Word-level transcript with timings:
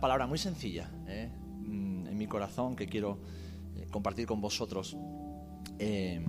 palabra 0.00 0.26
muy 0.26 0.38
sencilla 0.38 0.90
¿eh? 1.06 1.30
Mm, 1.66 2.06
en 2.08 2.16
mi 2.16 2.26
corazón 2.26 2.74
que 2.74 2.86
quiero 2.86 3.18
eh, 3.76 3.86
compartir 3.90 4.26
con 4.26 4.40
vosotros 4.40 4.96
eh, 5.78 6.24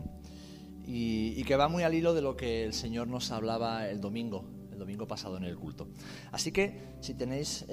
y, 0.86 1.44
que 1.44 1.56
va 1.56 1.68
muy 1.70 1.84
al 1.84 1.94
hilo 1.94 2.14
de 2.14 2.22
lo 2.22 2.36
que 2.36 2.64
el 2.64 2.74
Señor 2.74 3.08
nos 3.08 3.32
hablaba 3.32 3.88
el 3.88 4.02
domingo, 4.02 4.46
el 4.72 4.80
domingo 4.80 5.08
pasado 5.08 5.38
en 5.38 5.44
el 5.44 5.58
culto. 5.58 5.88
Así 6.32 6.52
que 6.52 6.96
si 7.00 7.14
tenéis 7.14 7.66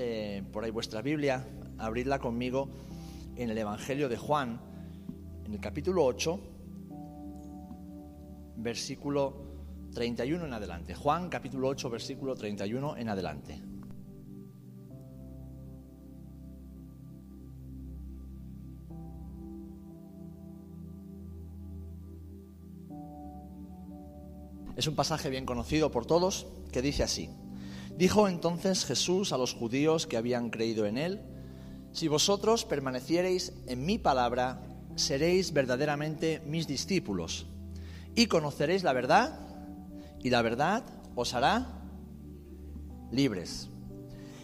por 0.53 0.65
ahí 0.65 0.71
vuestra 0.71 1.03
Biblia, 1.03 1.47
abridla 1.79 2.19
conmigo 2.19 2.71
en 3.37 3.51
el 3.51 3.59
Evangelio 3.59 4.09
de 4.09 4.17
Juan, 4.17 4.61
en 5.45 5.55
el 5.55 5.61
capítulo 5.61 6.05
8, 6.05 6.41
versículo 8.57 9.49
31 9.95 10.47
en 10.47 10.53
adelante. 10.53 10.95
Juan 10.95 11.29
capítulo 11.29 11.69
8, 11.69 11.91
versículo 11.91 12.35
31 12.35 12.97
en 12.97 13.09
adelante. 13.09 13.68
Es 24.79 24.87
un 24.87 24.95
pasaje 24.95 25.29
bien 25.29 25.45
conocido 25.45 25.91
por 25.91 26.07
todos 26.07 26.47
que 26.71 26.83
dice 26.83 27.03
así. 27.03 27.29
Dijo 27.97 28.29
entonces 28.29 28.85
Jesús 28.85 29.33
a 29.33 29.37
los 29.37 29.53
judíos 29.53 30.07
que 30.07 30.17
habían 30.17 30.51
creído 30.51 30.87
en 30.87 30.99
él, 30.99 31.21
si 31.91 32.07
vosotros 32.07 32.65
permaneciereis 32.65 33.55
en 33.67 33.85
mi 33.85 33.99
palabra, 33.99 34.63
seréis 34.95 35.53
verdaderamente 35.53 36.41
mis 36.47 36.69
discípulos 36.69 37.49
y 38.15 38.27
conoceréis 38.27 38.85
la 38.85 38.93
verdad 38.93 39.41
y 40.23 40.31
la 40.31 40.43
verdad 40.43 40.85
os 41.17 41.35
hará 41.35 41.83
libres. 43.11 43.71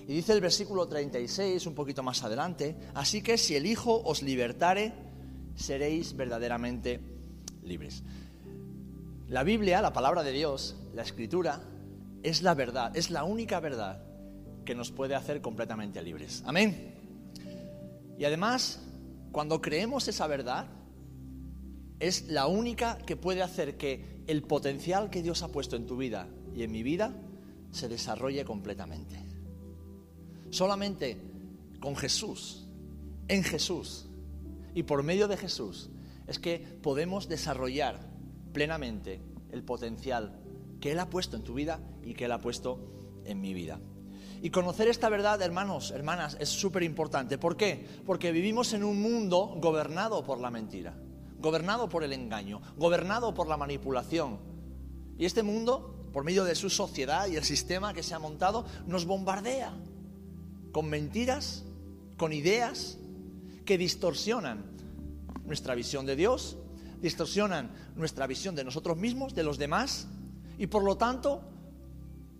Y 0.08 0.14
dice 0.14 0.32
el 0.32 0.41
versículo 0.41 0.88
36, 0.88 1.64
un 1.64 1.76
poquito 1.76 2.02
más 2.02 2.24
adelante, 2.24 2.76
así 2.94 3.22
que 3.22 3.38
si 3.38 3.54
el 3.54 3.66
Hijo 3.66 4.02
os 4.04 4.20
libertare, 4.20 4.94
seréis 5.54 6.16
verdaderamente 6.16 6.98
libres. 7.62 8.02
La 9.28 9.42
Biblia, 9.42 9.80
la 9.80 9.92
palabra 9.92 10.22
de 10.22 10.33
Dios, 10.33 10.77
la 10.94 11.03
escritura, 11.03 11.62
es 12.22 12.42
la 12.42 12.55
verdad, 12.55 12.97
es 12.97 13.11
la 13.11 13.25
única 13.25 13.61
verdad 13.61 14.03
que 14.64 14.75
nos 14.75 14.91
puede 14.91 15.14
hacer 15.14 15.41
completamente 15.41 16.03
libres. 16.03 16.42
Amén. 16.47 16.94
Y 18.19 18.25
además, 18.25 18.81
cuando 19.33 19.61
creemos 19.61 20.08
esa 20.08 20.27
verdad, 20.27 20.66
es 22.00 22.28
la 22.28 22.47
única 22.47 22.98
que 22.98 23.16
puede 23.16 23.42
hacer 23.42 23.77
que 23.77 24.22
el 24.27 24.42
potencial 24.42 25.11
que 25.11 25.22
Dios 25.22 25.42
ha 25.42 25.48
puesto 25.48 25.77
en 25.77 25.86
tu 25.86 25.97
vida 25.97 26.28
y 26.55 26.62
en 26.62 26.72
mi 26.72 26.83
vida 26.83 27.14
se 27.72 27.88
desarrolle 27.88 28.44
completamente. 28.44 29.22
Solamente 30.50 31.19
con 31.81 31.97
Jesús, 31.97 32.66
en 33.28 33.42
Jesús 33.42 34.06
y 34.75 34.83
por 34.84 35.03
medio 35.03 35.28
de 35.28 35.36
Jesús 35.36 35.91
es 36.27 36.38
que 36.38 36.59
podemos 36.59 37.28
desarrollar 37.28 38.13
plenamente 38.55 39.20
el 39.52 39.62
potencial 39.62 40.41
que 40.80 40.92
Él 40.92 41.00
ha 41.00 41.10
puesto 41.10 41.36
en 41.36 41.44
tu 41.44 41.52
vida 41.52 41.78
y 42.02 42.14
que 42.14 42.24
Él 42.24 42.33
ha 42.33 42.38
puesto 42.38 43.20
en 43.27 43.42
mi 43.42 43.52
vida. 43.52 43.78
Y 44.41 44.50
conocer 44.50 44.88
esta 44.88 45.08
verdad, 45.08 45.42
hermanos, 45.42 45.91
hermanas, 45.91 46.36
es 46.41 46.48
súper 46.48 46.82
importante. 46.82 47.36
¿Por 47.36 47.56
qué? 47.56 47.86
Porque 48.06 48.32
vivimos 48.32 48.72
en 48.72 48.84
un 48.84 49.00
mundo 49.00 49.55
gobernado 49.56 50.25
por 50.25 50.38
la 50.38 50.50
mentira, 50.50 50.94
gobernado 51.38 51.88
por 51.88 52.05
el 52.05 52.12
engaño, 52.12 52.60
gobernado 52.77 53.34
por 53.34 53.48
la 53.48 53.56
manipulación. 53.56 54.38
Y 55.19 55.25
este 55.25 55.42
mundo, 55.42 56.08
por 56.12 56.25
medio 56.25 56.44
de 56.44 56.55
su 56.55 56.70
sociedad 56.70 57.27
y 57.27 57.36
el 57.36 57.44
sistema 57.44 57.94
que 57.94 58.02
se 58.02 58.14
ha 58.14 58.19
montado, 58.19 58.66
nos 58.86 59.06
bombardea 59.06 59.75
con 60.72 60.91
mentiras, 60.91 61.65
con 62.16 62.32
ideas 62.32 62.98
que 63.65 63.78
distorsionan 63.78 64.65
nuestra 65.47 65.75
visión 65.75 66.04
de 66.04 66.16
Dios, 66.16 66.59
distorsionan 67.04 67.70
nuestra 67.97 68.26
visión 68.26 68.54
de 68.54 68.65
nosotros 68.65 68.97
mismos, 68.97 69.34
de 69.34 69.42
los 69.42 69.59
demás, 69.59 70.06
y 70.56 70.69
por 70.69 70.82
lo 70.82 70.97
tanto 70.97 71.42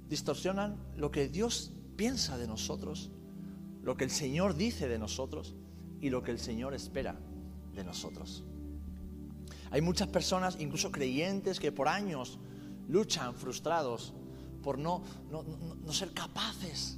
distorsionan 0.09 0.79
lo 0.97 1.11
que 1.11 1.29
Dios 1.29 1.71
piensa 1.97 2.39
de 2.39 2.47
nosotros, 2.47 3.11
lo 3.83 3.95
que 3.95 4.05
el 4.05 4.11
Señor 4.11 4.57
dice 4.57 4.89
de 4.89 4.99
nosotros 4.99 5.55
y 6.01 6.09
lo 6.09 6.23
que 6.23 6.31
el 6.31 6.39
Señor 6.39 6.73
espera 6.73 7.15
de 7.75 7.85
nosotros. 7.85 8.43
Hay 9.71 9.83
muchas 9.83 10.09
personas, 10.09 10.57
incluso 10.59 10.91
creyentes, 10.91 11.61
que 11.61 11.71
por 11.71 11.87
años 11.87 12.39
luchan 12.89 13.35
frustrados 13.35 14.15
por 14.63 14.79
no, 14.79 15.03
no, 15.31 15.43
no, 15.43 15.93
ser 15.93 16.13
capaces 16.13 16.97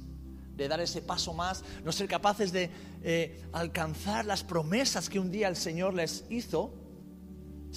de 0.55 0.69
dar 0.69 0.79
ese 0.79 1.01
paso 1.01 1.33
más, 1.33 1.65
no 1.83 1.91
ser 1.91 2.07
capaces 2.07 2.53
de 2.53 2.71
eh, 3.03 3.43
alcanzar 3.51 4.25
las 4.25 4.45
promesas 4.45 5.09
que 5.09 5.19
un 5.19 5.31
día 5.31 5.49
el 5.49 5.57
Señor 5.57 5.93
les 5.93 6.23
hizo, 6.29 6.86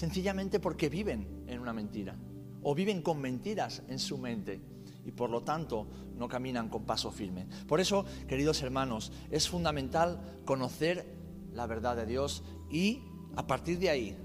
sencillamente 0.00 0.60
porque 0.60 0.88
viven 0.88 1.44
en 1.46 1.60
una 1.60 1.74
mentira 1.74 2.16
o 2.62 2.74
viven 2.74 3.02
con 3.02 3.20
mentiras 3.20 3.82
en 3.86 3.98
su 3.98 4.16
mente 4.16 4.58
y 5.04 5.12
por 5.12 5.28
lo 5.28 5.42
tanto 5.42 5.88
no 6.16 6.26
caminan 6.26 6.70
con 6.70 6.86
paso 6.86 7.10
firme. 7.10 7.46
Por 7.68 7.80
eso, 7.80 8.06
queridos 8.26 8.62
hermanos, 8.62 9.12
es 9.30 9.46
fundamental 9.46 10.40
conocer 10.46 11.18
la 11.52 11.66
verdad 11.66 11.96
de 11.96 12.06
Dios 12.06 12.42
y 12.70 13.02
a 13.36 13.46
partir 13.46 13.78
de 13.78 13.90
ahí 13.90 14.16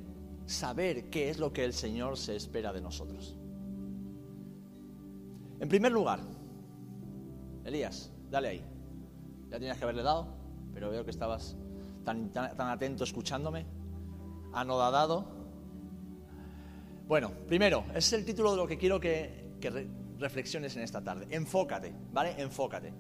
saber 0.46 1.10
qué 1.10 1.30
es 1.30 1.40
lo 1.40 1.52
que 1.52 1.66
el 1.66 1.74
Señor 1.74 2.18
se 2.18 2.38
espera 2.38 2.72
de 2.72 2.80
nosotros. 2.80 3.36
En 5.60 5.68
primer 5.68 5.92
lugar, 5.92 6.22
Elías, 7.66 8.14
dale 8.32 8.48
ahí. 8.48 8.66
Ya 9.50 9.60
tenías 9.60 9.78
que 9.78 9.84
haberle 9.84 10.04
dado, 10.04 10.38
pero 10.74 10.90
veo 10.90 11.04
que 11.04 11.12
estabas 11.12 11.58
tan, 12.06 12.32
tan, 12.32 12.56
tan 12.56 12.70
atento 12.70 13.04
escuchándome, 13.04 13.66
anodadado. 14.54 15.35
Bueno, 17.08 17.32
primero, 17.48 17.86
ese 17.90 17.98
es 17.98 18.14
el 18.14 18.26
título 18.26 18.52
de 18.52 18.58
lo 18.58 18.68
que 18.68 18.78
quiero 18.78 19.00
que, 19.00 19.58
que 19.62 19.70
re, 19.70 19.88
reflexiones 20.18 20.76
en 20.76 20.82
esta 20.82 21.04
tarde. 21.04 21.28
Enfócate, 21.30 21.94
¿vale? 22.12 22.34
Enfócate. 22.42 22.94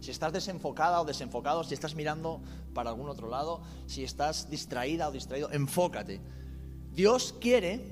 Si 0.00 0.10
estás 0.10 0.32
desenfocada 0.32 1.00
o 1.00 1.04
desenfocado, 1.04 1.62
si 1.62 1.74
estás 1.74 1.94
mirando 1.94 2.42
para 2.74 2.90
algún 2.90 3.08
otro 3.08 3.28
lado, 3.28 3.62
si 3.86 4.02
estás 4.02 4.50
distraída 4.50 5.08
o 5.08 5.12
distraído, 5.12 5.50
enfócate. 5.52 6.20
Dios 6.92 7.34
quiere 7.40 7.86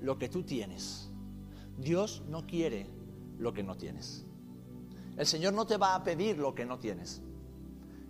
lo 0.00 0.18
que 0.18 0.28
tú 0.28 0.44
tienes. 0.44 1.10
Dios 1.76 2.22
no 2.28 2.46
quiere 2.46 2.88
lo 3.38 3.52
que 3.52 3.62
no 3.62 3.76
tienes. 3.76 4.24
El 5.16 5.26
Señor 5.26 5.52
no 5.52 5.66
te 5.66 5.76
va 5.76 5.94
a 5.94 6.04
pedir 6.04 6.38
lo 6.38 6.54
que 6.54 6.64
no 6.64 6.78
tienes. 6.78 7.22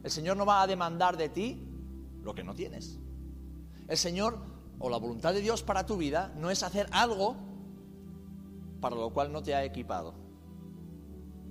El 0.02 0.10
Señor 0.10 0.36
no 0.36 0.44
va 0.44 0.62
a 0.62 0.66
demandar 0.66 1.16
de 1.16 1.30
ti 1.30 1.60
lo 2.22 2.34
que 2.34 2.44
no 2.44 2.54
tienes. 2.54 2.98
El 3.88 3.96
Señor 3.96 4.55
o 4.78 4.90
la 4.90 4.98
voluntad 4.98 5.32
de 5.32 5.40
Dios 5.40 5.62
para 5.62 5.86
tu 5.86 5.96
vida 5.96 6.32
no 6.36 6.50
es 6.50 6.62
hacer 6.62 6.88
algo 6.92 7.36
para 8.80 8.96
lo 8.96 9.10
cual 9.10 9.32
no 9.32 9.42
te 9.42 9.54
ha 9.54 9.64
equipado, 9.64 10.14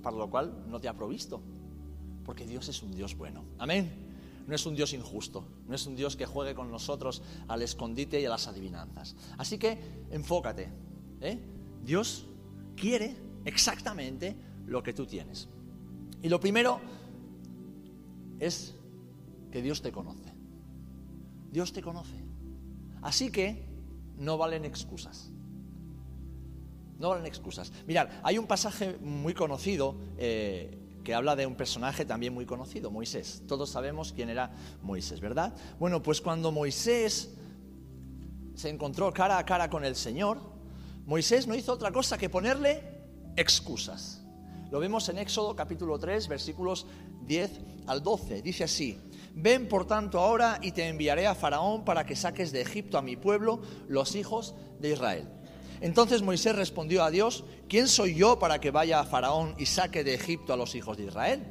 para 0.02 0.16
lo 0.16 0.30
cual 0.30 0.64
no 0.68 0.80
te 0.80 0.88
ha 0.88 0.94
provisto, 0.94 1.40
porque 2.24 2.46
Dios 2.46 2.68
es 2.68 2.82
un 2.82 2.92
Dios 2.92 3.16
bueno. 3.16 3.44
Amén. 3.58 4.04
No 4.46 4.54
es 4.54 4.64
un 4.64 4.76
Dios 4.76 4.92
injusto, 4.92 5.44
no 5.66 5.74
es 5.74 5.86
un 5.86 5.96
Dios 5.96 6.14
que 6.14 6.24
juegue 6.24 6.54
con 6.54 6.70
nosotros 6.70 7.20
al 7.48 7.62
escondite 7.62 8.20
y 8.20 8.26
a 8.26 8.30
las 8.30 8.46
adivinanzas. 8.46 9.16
Así 9.38 9.58
que 9.58 10.06
enfócate. 10.10 10.72
¿eh? 11.20 11.40
Dios 11.82 12.26
quiere 12.76 13.16
exactamente 13.44 14.36
lo 14.66 14.84
que 14.84 14.92
tú 14.92 15.04
tienes. 15.04 15.48
Y 16.22 16.28
lo 16.28 16.38
primero 16.38 16.80
es 18.38 18.76
que 19.50 19.62
Dios 19.62 19.82
te 19.82 19.90
conoce. 19.90 20.32
Dios 21.50 21.72
te 21.72 21.82
conoce. 21.82 22.24
Así 23.02 23.30
que 23.30 23.64
no 24.18 24.38
valen 24.38 24.64
excusas. 24.64 25.30
No 26.98 27.10
valen 27.10 27.26
excusas. 27.26 27.72
Mirad, 27.86 28.08
hay 28.22 28.38
un 28.38 28.46
pasaje 28.46 28.96
muy 28.98 29.34
conocido 29.34 29.96
eh, 30.16 30.78
que 31.04 31.14
habla 31.14 31.36
de 31.36 31.46
un 31.46 31.54
personaje 31.54 32.04
también 32.04 32.34
muy 32.34 32.46
conocido, 32.46 32.90
Moisés. 32.90 33.42
Todos 33.46 33.70
sabemos 33.70 34.12
quién 34.12 34.28
era 34.28 34.50
Moisés, 34.82 35.20
¿verdad? 35.20 35.54
Bueno, 35.78 36.02
pues 36.02 36.20
cuando 36.20 36.50
Moisés 36.50 37.34
se 38.54 38.70
encontró 38.70 39.12
cara 39.12 39.38
a 39.38 39.44
cara 39.44 39.68
con 39.70 39.84
el 39.84 39.94
Señor, 39.94 40.40
Moisés 41.04 41.46
no 41.46 41.54
hizo 41.54 41.72
otra 41.72 41.92
cosa 41.92 42.18
que 42.18 42.28
ponerle 42.28 42.82
excusas. 43.36 44.22
Lo 44.70 44.80
vemos 44.80 45.08
en 45.08 45.18
Éxodo 45.18 45.54
capítulo 45.54 45.98
3, 45.98 46.26
versículos 46.26 46.86
10 47.26 47.60
al 47.86 48.02
12. 48.02 48.42
Dice 48.42 48.64
así, 48.64 48.98
ven 49.36 49.68
por 49.68 49.86
tanto 49.86 50.18
ahora 50.18 50.58
y 50.62 50.72
te 50.72 50.88
enviaré 50.88 51.26
a 51.26 51.34
Faraón 51.34 51.84
para 51.84 52.06
que 52.06 52.16
saques 52.16 52.52
de 52.52 52.62
Egipto 52.62 52.96
a 52.96 53.02
mi 53.02 53.16
pueblo, 53.16 53.60
los 53.86 54.16
hijos 54.16 54.54
de 54.80 54.92
Israel. 54.92 55.28
Entonces 55.82 56.22
Moisés 56.22 56.56
respondió 56.56 57.04
a 57.04 57.10
Dios, 57.10 57.44
¿quién 57.68 57.86
soy 57.86 58.14
yo 58.14 58.38
para 58.38 58.60
que 58.60 58.70
vaya 58.70 58.98
a 58.98 59.04
Faraón 59.04 59.54
y 59.58 59.66
saque 59.66 60.04
de 60.04 60.14
Egipto 60.14 60.54
a 60.54 60.56
los 60.56 60.74
hijos 60.74 60.96
de 60.96 61.04
Israel? 61.04 61.44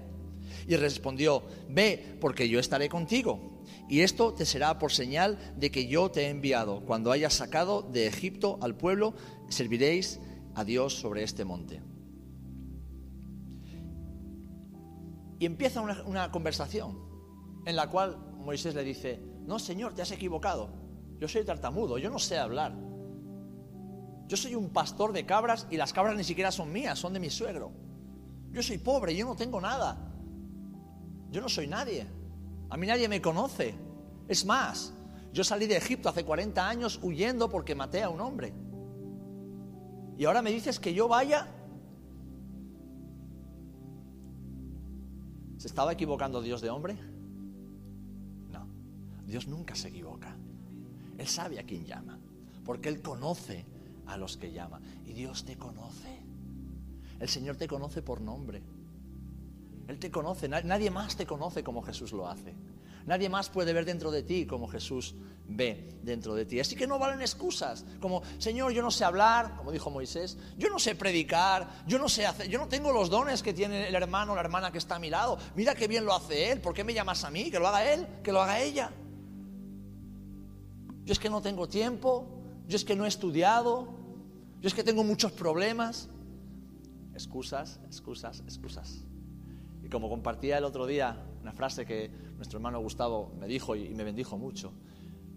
Y 0.68 0.76
respondió, 0.78 1.44
ve, 1.70 2.18
porque 2.20 2.50
yo 2.50 2.60
estaré 2.60 2.90
contigo. 2.90 3.62
Y 3.88 4.02
esto 4.02 4.34
te 4.34 4.48
será 4.48 4.80
por 4.80 4.92
señal 4.92 5.38
de 5.56 5.70
que 5.70 5.86
yo 5.86 6.10
te 6.10 6.24
he 6.24 6.30
enviado. 6.30 6.82
Cuando 6.82 7.12
hayas 7.12 7.36
sacado 7.36 7.84
de 7.84 8.08
Egipto 8.08 8.58
al 8.64 8.76
pueblo, 8.76 9.14
serviréis 9.50 10.20
a 10.56 10.64
Dios 10.64 10.96
sobre 10.96 11.22
este 11.22 11.46
monte. 11.46 11.84
Y 15.38 15.46
empieza 15.46 15.82
una, 15.82 16.02
una 16.06 16.32
conversación 16.32 17.06
en 17.66 17.76
la 17.76 17.90
cual 17.90 18.18
Moisés 18.38 18.76
le 18.76 18.84
dice, 18.84 19.20
no, 19.46 19.60
Señor, 19.60 19.94
te 19.94 20.02
has 20.02 20.12
equivocado. 20.12 20.70
Yo 21.20 21.28
soy 21.28 21.44
tartamudo, 21.44 21.98
yo 21.98 22.10
no 22.10 22.20
sé 22.20 22.38
hablar. 22.38 22.74
Yo 24.28 24.38
soy 24.38 24.56
un 24.56 24.70
pastor 24.70 25.14
de 25.14 25.26
cabras 25.26 25.68
y 25.70 25.78
las 25.78 25.94
cabras 25.94 26.16
ni 26.16 26.24
siquiera 26.24 26.52
son 26.52 26.72
mías, 26.72 26.98
son 26.98 27.14
de 27.14 27.20
mi 27.20 27.30
suegro. 27.30 27.72
Yo 28.52 28.64
soy 28.64 28.78
pobre, 28.78 29.16
yo 29.16 29.26
no 29.26 29.36
tengo 29.36 29.60
nada. 29.62 29.98
Yo 31.32 31.42
no 31.42 31.50
soy 31.50 31.68
nadie. 31.68 32.08
A 32.70 32.78
mí 32.78 32.88
nadie 32.88 33.08
me 33.08 33.22
conoce. 33.22 33.76
Es 34.28 34.46
más, 34.46 34.94
yo 35.32 35.44
salí 35.44 35.68
de 35.68 35.78
Egipto 35.78 36.10
hace 36.10 36.24
40 36.24 36.68
años 36.68 37.00
huyendo 37.04 37.50
porque 37.50 37.76
maté 37.76 38.02
a 38.02 38.10
un 38.10 38.22
hombre. 38.22 38.54
Y 40.18 40.26
ahora 40.26 40.42
me 40.42 40.52
dices 40.52 40.80
que 40.80 40.94
yo 40.94 41.08
vaya. 41.08 41.48
¿Se 45.58 45.68
estaba 45.68 45.94
equivocando 45.94 46.42
Dios 46.42 46.62
de 46.62 46.70
hombre? 46.70 46.98
Dios 49.26 49.48
nunca 49.48 49.76
se 49.76 49.90
equivoca. 49.90 50.36
Él 51.18 51.28
sabe 51.28 51.60
a 51.60 51.64
quién 51.64 51.86
llama, 51.86 52.20
porque 52.64 52.90
Él 52.90 53.02
conoce 53.02 53.66
a 54.06 54.18
los 54.18 54.38
que 54.38 54.52
llama. 54.52 54.82
Y 55.06 55.14
Dios 55.14 55.46
te 55.46 55.58
conoce. 55.58 56.24
El 57.20 57.30
Señor 57.30 57.56
te 57.56 57.68
conoce 57.68 58.02
por 58.02 58.22
nombre. 58.22 58.62
Él 59.88 60.00
te 60.00 60.12
conoce, 60.12 60.50
nadie 60.50 60.90
más 60.90 61.16
te 61.16 61.26
conoce 61.26 61.64
como 61.64 61.82
Jesús 61.82 62.12
lo 62.12 62.28
hace. 62.28 62.56
Nadie 63.06 63.30
más 63.30 63.50
puede 63.50 63.72
ver 63.72 63.86
dentro 63.86 64.10
de 64.10 64.24
ti 64.24 64.48
como 64.48 64.68
Jesús 64.68 65.14
ve 65.48 66.00
dentro 66.02 66.34
de 66.34 66.46
ti. 66.46 66.60
Así 66.60 66.76
que 66.76 66.88
no 66.88 66.98
valen 66.98 67.22
excusas, 67.22 67.86
como 68.02 68.24
Señor, 68.40 68.72
yo 68.72 68.82
no 68.82 68.90
sé 68.90 69.06
hablar, 69.06 69.56
como 69.58 69.72
dijo 69.72 69.92
Moisés, 69.92 70.40
yo 70.58 70.70
no 70.70 70.80
sé 70.80 70.96
predicar, 70.96 71.84
yo 71.86 72.00
no 72.00 72.10
sé 72.10 72.26
hacer, 72.26 72.48
yo 72.50 72.58
no 72.58 72.68
tengo 72.68 72.92
los 72.92 73.12
dones 73.12 73.44
que 73.44 73.54
tiene 73.54 73.88
el 73.88 73.96
hermano 73.96 74.32
o 74.32 74.36
la 74.36 74.42
hermana 74.42 74.72
que 74.72 74.80
está 74.80 74.96
a 74.96 75.00
mi 75.00 75.12
lado. 75.12 75.38
Mira 75.56 75.76
qué 75.76 75.88
bien 75.88 76.04
lo 76.04 76.16
hace 76.16 76.52
él, 76.52 76.62
¿por 76.62 76.74
qué 76.74 76.84
me 76.84 76.96
llamas 76.96 77.24
a 77.24 77.30
mí? 77.30 77.52
Que 77.52 77.60
lo 77.60 77.68
haga 77.68 77.94
él, 77.94 78.08
que 78.24 78.32
lo 78.32 78.42
haga 78.42 78.60
ella. 78.60 78.92
Yo 81.06 81.14
es 81.14 81.20
que 81.20 81.30
no 81.30 81.42
tengo 81.42 81.70
tiempo, 81.70 82.28
yo 82.68 82.76
es 82.76 82.84
que 82.84 82.96
no 82.96 83.06
he 83.06 83.08
estudiado, 83.08 83.88
yo 84.60 84.68
es 84.68 84.74
que 84.74 84.84
tengo 84.84 85.04
muchos 85.04 85.32
problemas. 85.32 86.10
Excusas, 87.14 87.80
excusas, 87.86 88.42
excusas. 88.42 89.06
Y 89.84 89.88
como 89.88 90.10
compartía 90.10 90.58
el 90.58 90.64
otro 90.64 90.88
día 90.88 91.24
una 91.42 91.54
frase 91.54 91.86
que 91.86 92.10
nuestro 92.38 92.58
hermano 92.58 92.80
Gustavo 92.80 93.32
me 93.40 93.48
dijo 93.48 93.76
y 93.76 93.94
me 93.94 94.04
bendijo 94.04 94.36
mucho, 94.36 94.74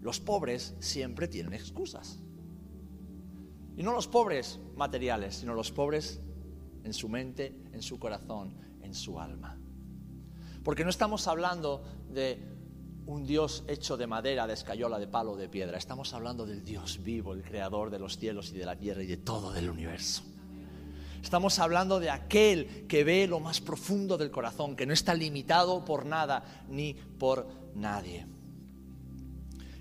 los 0.01 0.19
pobres 0.19 0.75
siempre 0.79 1.27
tienen 1.27 1.53
excusas. 1.53 2.19
Y 3.77 3.83
no 3.83 3.93
los 3.93 4.07
pobres 4.07 4.59
materiales, 4.75 5.35
sino 5.35 5.53
los 5.53 5.71
pobres 5.71 6.19
en 6.83 6.93
su 6.93 7.07
mente, 7.07 7.55
en 7.71 7.83
su 7.83 7.99
corazón, 7.99 8.55
en 8.81 8.95
su 8.95 9.19
alma. 9.19 9.55
Porque 10.63 10.83
no 10.83 10.89
estamos 10.89 11.27
hablando 11.27 11.83
de 12.11 12.58
un 13.09 13.25
Dios 13.25 13.63
hecho 13.67 13.97
de 13.97 14.05
madera, 14.05 14.45
de 14.45 14.53
escayola, 14.53 14.99
de 14.99 15.07
palo, 15.07 15.35
de 15.35 15.49
piedra. 15.49 15.79
Estamos 15.79 16.13
hablando 16.13 16.45
del 16.45 16.63
Dios 16.63 17.01
vivo, 17.01 17.33
el 17.33 17.41
creador 17.41 17.89
de 17.89 17.97
los 17.97 18.19
cielos 18.19 18.51
y 18.51 18.57
de 18.59 18.65
la 18.65 18.75
tierra 18.75 19.01
y 19.01 19.07
de 19.07 19.17
todo 19.17 19.55
el 19.55 19.67
universo. 19.67 20.21
Estamos 21.19 21.57
hablando 21.57 21.99
de 21.99 22.11
aquel 22.11 22.85
que 22.87 23.03
ve 23.03 23.25
lo 23.25 23.39
más 23.39 23.61
profundo 23.61 24.15
del 24.15 24.29
corazón, 24.29 24.75
que 24.75 24.85
no 24.85 24.93
está 24.93 25.15
limitado 25.15 25.83
por 25.83 26.05
nada 26.05 26.65
ni 26.69 26.93
por 26.93 27.47
nadie. 27.73 28.27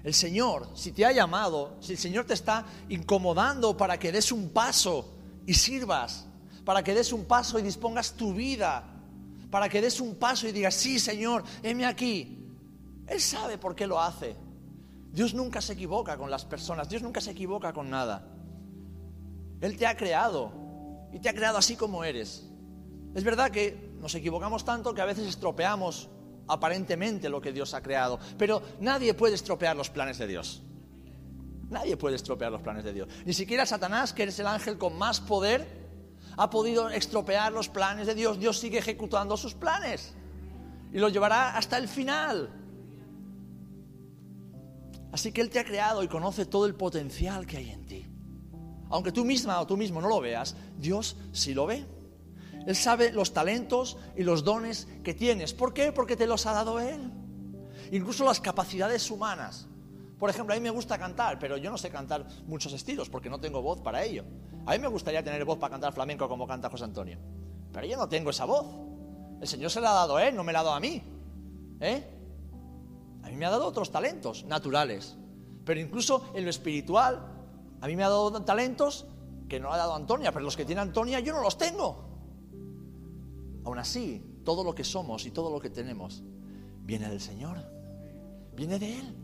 El 0.02 0.14
Señor, 0.14 0.70
si 0.74 0.92
te 0.92 1.04
ha 1.04 1.12
llamado, 1.12 1.76
si 1.80 1.92
el 1.92 1.98
Señor 1.98 2.24
te 2.24 2.32
está 2.32 2.64
incomodando 2.88 3.76
para 3.76 3.98
que 3.98 4.10
des 4.10 4.32
un 4.32 4.48
paso 4.48 5.18
y 5.44 5.52
sirvas, 5.52 6.26
para 6.64 6.82
que 6.82 6.94
des 6.94 7.12
un 7.12 7.26
paso 7.26 7.58
y 7.58 7.62
dispongas 7.62 8.14
tu 8.14 8.32
vida, 8.32 8.84
para 9.50 9.68
que 9.68 9.82
des 9.82 10.00
un 10.00 10.14
paso 10.14 10.48
y 10.48 10.52
digas, 10.52 10.74
sí 10.74 10.98
Señor, 10.98 11.44
heme 11.62 11.84
aquí. 11.84 12.37
Él 13.08 13.20
sabe 13.20 13.58
por 13.58 13.74
qué 13.74 13.86
lo 13.86 14.00
hace. 14.00 14.36
Dios 15.10 15.34
nunca 15.34 15.60
se 15.60 15.72
equivoca 15.72 16.16
con 16.16 16.30
las 16.30 16.44
personas, 16.44 16.88
Dios 16.88 17.02
nunca 17.02 17.20
se 17.20 17.30
equivoca 17.30 17.72
con 17.72 17.90
nada. 17.90 18.28
Él 19.60 19.76
te 19.76 19.86
ha 19.86 19.96
creado 19.96 20.52
y 21.12 21.18
te 21.18 21.28
ha 21.28 21.34
creado 21.34 21.58
así 21.58 21.76
como 21.76 22.04
eres. 22.04 22.46
Es 23.14 23.24
verdad 23.24 23.50
que 23.50 23.92
nos 24.00 24.14
equivocamos 24.14 24.64
tanto 24.64 24.94
que 24.94 25.00
a 25.00 25.06
veces 25.06 25.26
estropeamos 25.26 26.08
aparentemente 26.46 27.28
lo 27.28 27.40
que 27.40 27.52
Dios 27.52 27.74
ha 27.74 27.82
creado, 27.82 28.18
pero 28.36 28.62
nadie 28.80 29.14
puede 29.14 29.34
estropear 29.34 29.76
los 29.76 29.90
planes 29.90 30.18
de 30.18 30.26
Dios. 30.26 30.62
Nadie 31.70 31.96
puede 31.96 32.16
estropear 32.16 32.50
los 32.50 32.62
planes 32.62 32.84
de 32.84 32.92
Dios. 32.92 33.08
Ni 33.26 33.34
siquiera 33.34 33.66
Satanás, 33.66 34.12
que 34.12 34.24
es 34.24 34.38
el 34.38 34.46
ángel 34.46 34.78
con 34.78 34.96
más 34.96 35.20
poder, 35.20 35.66
ha 36.36 36.48
podido 36.48 36.88
estropear 36.88 37.52
los 37.52 37.68
planes 37.68 38.06
de 38.06 38.14
Dios. 38.14 38.38
Dios 38.38 38.58
sigue 38.58 38.78
ejecutando 38.78 39.36
sus 39.36 39.54
planes 39.54 40.14
y 40.92 40.98
los 40.98 41.12
llevará 41.12 41.56
hasta 41.56 41.76
el 41.76 41.88
final. 41.88 42.50
Así 45.12 45.32
que 45.32 45.40
Él 45.40 45.50
te 45.50 45.58
ha 45.58 45.64
creado 45.64 46.02
y 46.02 46.08
conoce 46.08 46.46
todo 46.46 46.66
el 46.66 46.74
potencial 46.74 47.46
que 47.46 47.56
hay 47.56 47.70
en 47.70 47.86
ti. 47.86 48.06
Aunque 48.90 49.12
tú 49.12 49.24
misma 49.24 49.60
o 49.60 49.66
tú 49.66 49.76
mismo 49.76 50.00
no 50.00 50.08
lo 50.08 50.20
veas, 50.20 50.56
Dios 50.76 51.16
sí 51.32 51.54
lo 51.54 51.66
ve. 51.66 51.84
Él 52.66 52.76
sabe 52.76 53.12
los 53.12 53.32
talentos 53.32 53.96
y 54.16 54.22
los 54.22 54.44
dones 54.44 54.88
que 55.02 55.14
tienes. 55.14 55.54
¿Por 55.54 55.72
qué? 55.72 55.92
Porque 55.92 56.16
te 56.16 56.26
los 56.26 56.46
ha 56.46 56.52
dado 56.52 56.80
Él. 56.80 57.12
Incluso 57.92 58.24
las 58.24 58.40
capacidades 58.40 59.10
humanas. 59.10 59.66
Por 60.18 60.28
ejemplo, 60.28 60.54
a 60.54 60.58
mí 60.58 60.62
me 60.62 60.70
gusta 60.70 60.98
cantar, 60.98 61.38
pero 61.38 61.56
yo 61.56 61.70
no 61.70 61.78
sé 61.78 61.90
cantar 61.90 62.26
muchos 62.46 62.72
estilos 62.72 63.08
porque 63.08 63.30
no 63.30 63.40
tengo 63.40 63.62
voz 63.62 63.80
para 63.80 64.02
ello. 64.04 64.24
A 64.66 64.72
mí 64.72 64.78
me 64.78 64.88
gustaría 64.88 65.22
tener 65.22 65.44
voz 65.44 65.58
para 65.58 65.70
cantar 65.72 65.92
flamenco 65.92 66.28
como 66.28 66.46
canta 66.46 66.68
José 66.68 66.84
Antonio. 66.84 67.18
Pero 67.72 67.86
yo 67.86 67.96
no 67.96 68.08
tengo 68.08 68.30
esa 68.30 68.44
voz. 68.44 68.66
El 69.40 69.46
Señor 69.46 69.70
se 69.70 69.80
la 69.80 69.90
ha 69.90 69.94
dado 69.94 70.16
a 70.16 70.26
Él, 70.26 70.34
no 70.34 70.42
me 70.42 70.52
la 70.52 70.60
ha 70.60 70.64
dado 70.64 70.74
a 70.74 70.80
mí. 70.80 71.02
¿Eh? 71.80 72.17
A 73.28 73.30
mí 73.30 73.36
me 73.36 73.44
ha 73.44 73.50
dado 73.50 73.66
otros 73.66 73.90
talentos 73.90 74.44
naturales. 74.44 75.18
Pero 75.66 75.80
incluso 75.80 76.30
en 76.34 76.44
lo 76.44 76.50
espiritual, 76.50 77.20
a 77.82 77.86
mí 77.86 77.94
me 77.94 78.02
ha 78.02 78.08
dado 78.08 78.42
talentos 78.42 79.04
que 79.50 79.60
no 79.60 79.70
ha 79.70 79.76
dado 79.76 79.94
Antonia, 79.94 80.32
pero 80.32 80.46
los 80.46 80.56
que 80.56 80.64
tiene 80.64 80.80
Antonia 80.80 81.20
yo 81.20 81.34
no 81.34 81.42
los 81.42 81.58
tengo. 81.58 82.08
Aún 83.66 83.78
así, 83.78 84.40
todo 84.46 84.64
lo 84.64 84.74
que 84.74 84.82
somos 84.82 85.26
y 85.26 85.30
todo 85.30 85.50
lo 85.50 85.60
que 85.60 85.68
tenemos 85.68 86.22
viene 86.80 87.06
del 87.10 87.20
Señor, 87.20 87.58
viene 88.56 88.78
de 88.78 88.98
Él. 88.98 89.14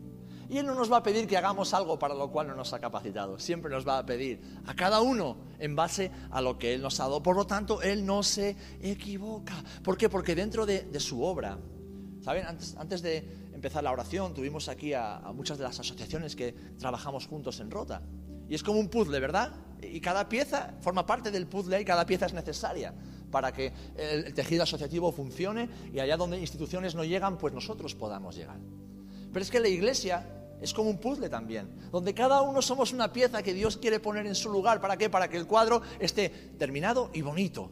Y 0.49 0.59
Él 0.59 0.67
no 0.67 0.75
nos 0.75 0.91
va 0.91 0.97
a 0.97 1.03
pedir 1.03 1.25
que 1.25 1.35
hagamos 1.35 1.73
algo 1.73 1.97
para 1.97 2.13
lo 2.13 2.29
cual 2.29 2.45
no 2.45 2.53
nos 2.53 2.73
ha 2.73 2.79
capacitado. 2.79 3.39
Siempre 3.39 3.71
nos 3.71 3.87
va 3.87 3.97
a 3.97 4.05
pedir 4.05 4.39
a 4.67 4.75
cada 4.75 5.01
uno 5.01 5.37
en 5.57 5.75
base 5.75 6.11
a 6.29 6.41
lo 6.41 6.59
que 6.59 6.75
Él 6.75 6.83
nos 6.83 6.99
ha 6.99 7.05
dado. 7.05 7.23
Por 7.23 7.35
lo 7.35 7.47
tanto, 7.47 7.81
Él 7.81 8.05
no 8.05 8.21
se 8.21 8.55
equivoca. 8.79 9.55
¿Por 9.83 9.97
qué? 9.97 10.09
Porque 10.09 10.35
dentro 10.35 10.67
de, 10.67 10.99
su 10.99 11.23
obra, 11.23 11.57
¿saben? 12.21 12.45
Antes, 12.45 12.75
antes, 12.77 13.01
de 13.01 13.44
empezar 13.65 13.83
la 13.83 13.91
oración, 13.91 14.31
tuvimos 14.35 14.69
aquí 14.69 14.93
a 14.93 15.19
muchas 15.33 15.57
de 15.57 15.63
las 15.63 15.79
asociaciones 15.79 16.35
que 16.35 16.53
trabajamos 16.77 17.25
juntos 17.25 17.59
en 17.59 17.71
Rota. 17.71 18.03
Y 18.47 18.53
es 18.53 18.61
como 18.61 18.79
un 18.79 18.89
puzzle, 18.89 19.19
¿verdad? 19.19 19.53
Y 19.81 19.99
cada 20.01 20.29
pieza 20.29 20.75
forma 20.81 21.03
parte 21.03 21.31
del 21.31 21.47
puzzle 21.47 21.81
y 21.81 21.83
cada 21.83 22.05
pieza 22.05 22.27
es 22.27 22.33
necesaria 22.33 22.93
para 23.31 23.51
que 23.51 23.73
el 23.97 24.35
tejido 24.35 24.61
asociativo 24.61 25.11
funcione 25.11 25.67
y 25.91 25.99
allá 25.99 26.15
donde 26.15 26.39
instituciones 26.39 26.93
no 26.93 27.03
llegan, 27.03 27.39
pues 27.39 27.55
nosotros 27.55 27.95
podamos 27.95 28.35
llegar. 28.35 28.59
Pero 29.33 29.41
es 29.41 29.49
que 29.49 29.59
la 29.59 29.67
iglesia 29.67 30.29
es 30.61 30.71
como 30.71 30.91
un 30.91 30.99
puzzle 30.99 31.27
también, 31.27 31.89
donde 31.91 32.13
cada 32.13 32.43
uno 32.43 32.61
somos 32.61 32.93
una 32.93 33.11
pieza 33.11 33.41
que 33.41 33.55
Dios 33.55 33.77
quiere 33.77 33.99
poner 33.99 34.27
en 34.27 34.35
su 34.35 34.51
lugar. 34.51 34.79
¿Para 34.79 34.95
qué? 34.95 35.09
Para 35.09 35.27
que 35.27 35.37
el 35.37 35.47
cuadro 35.47 35.81
esté 35.99 36.29
terminado 36.59 37.09
y 37.15 37.23
bonito. 37.23 37.71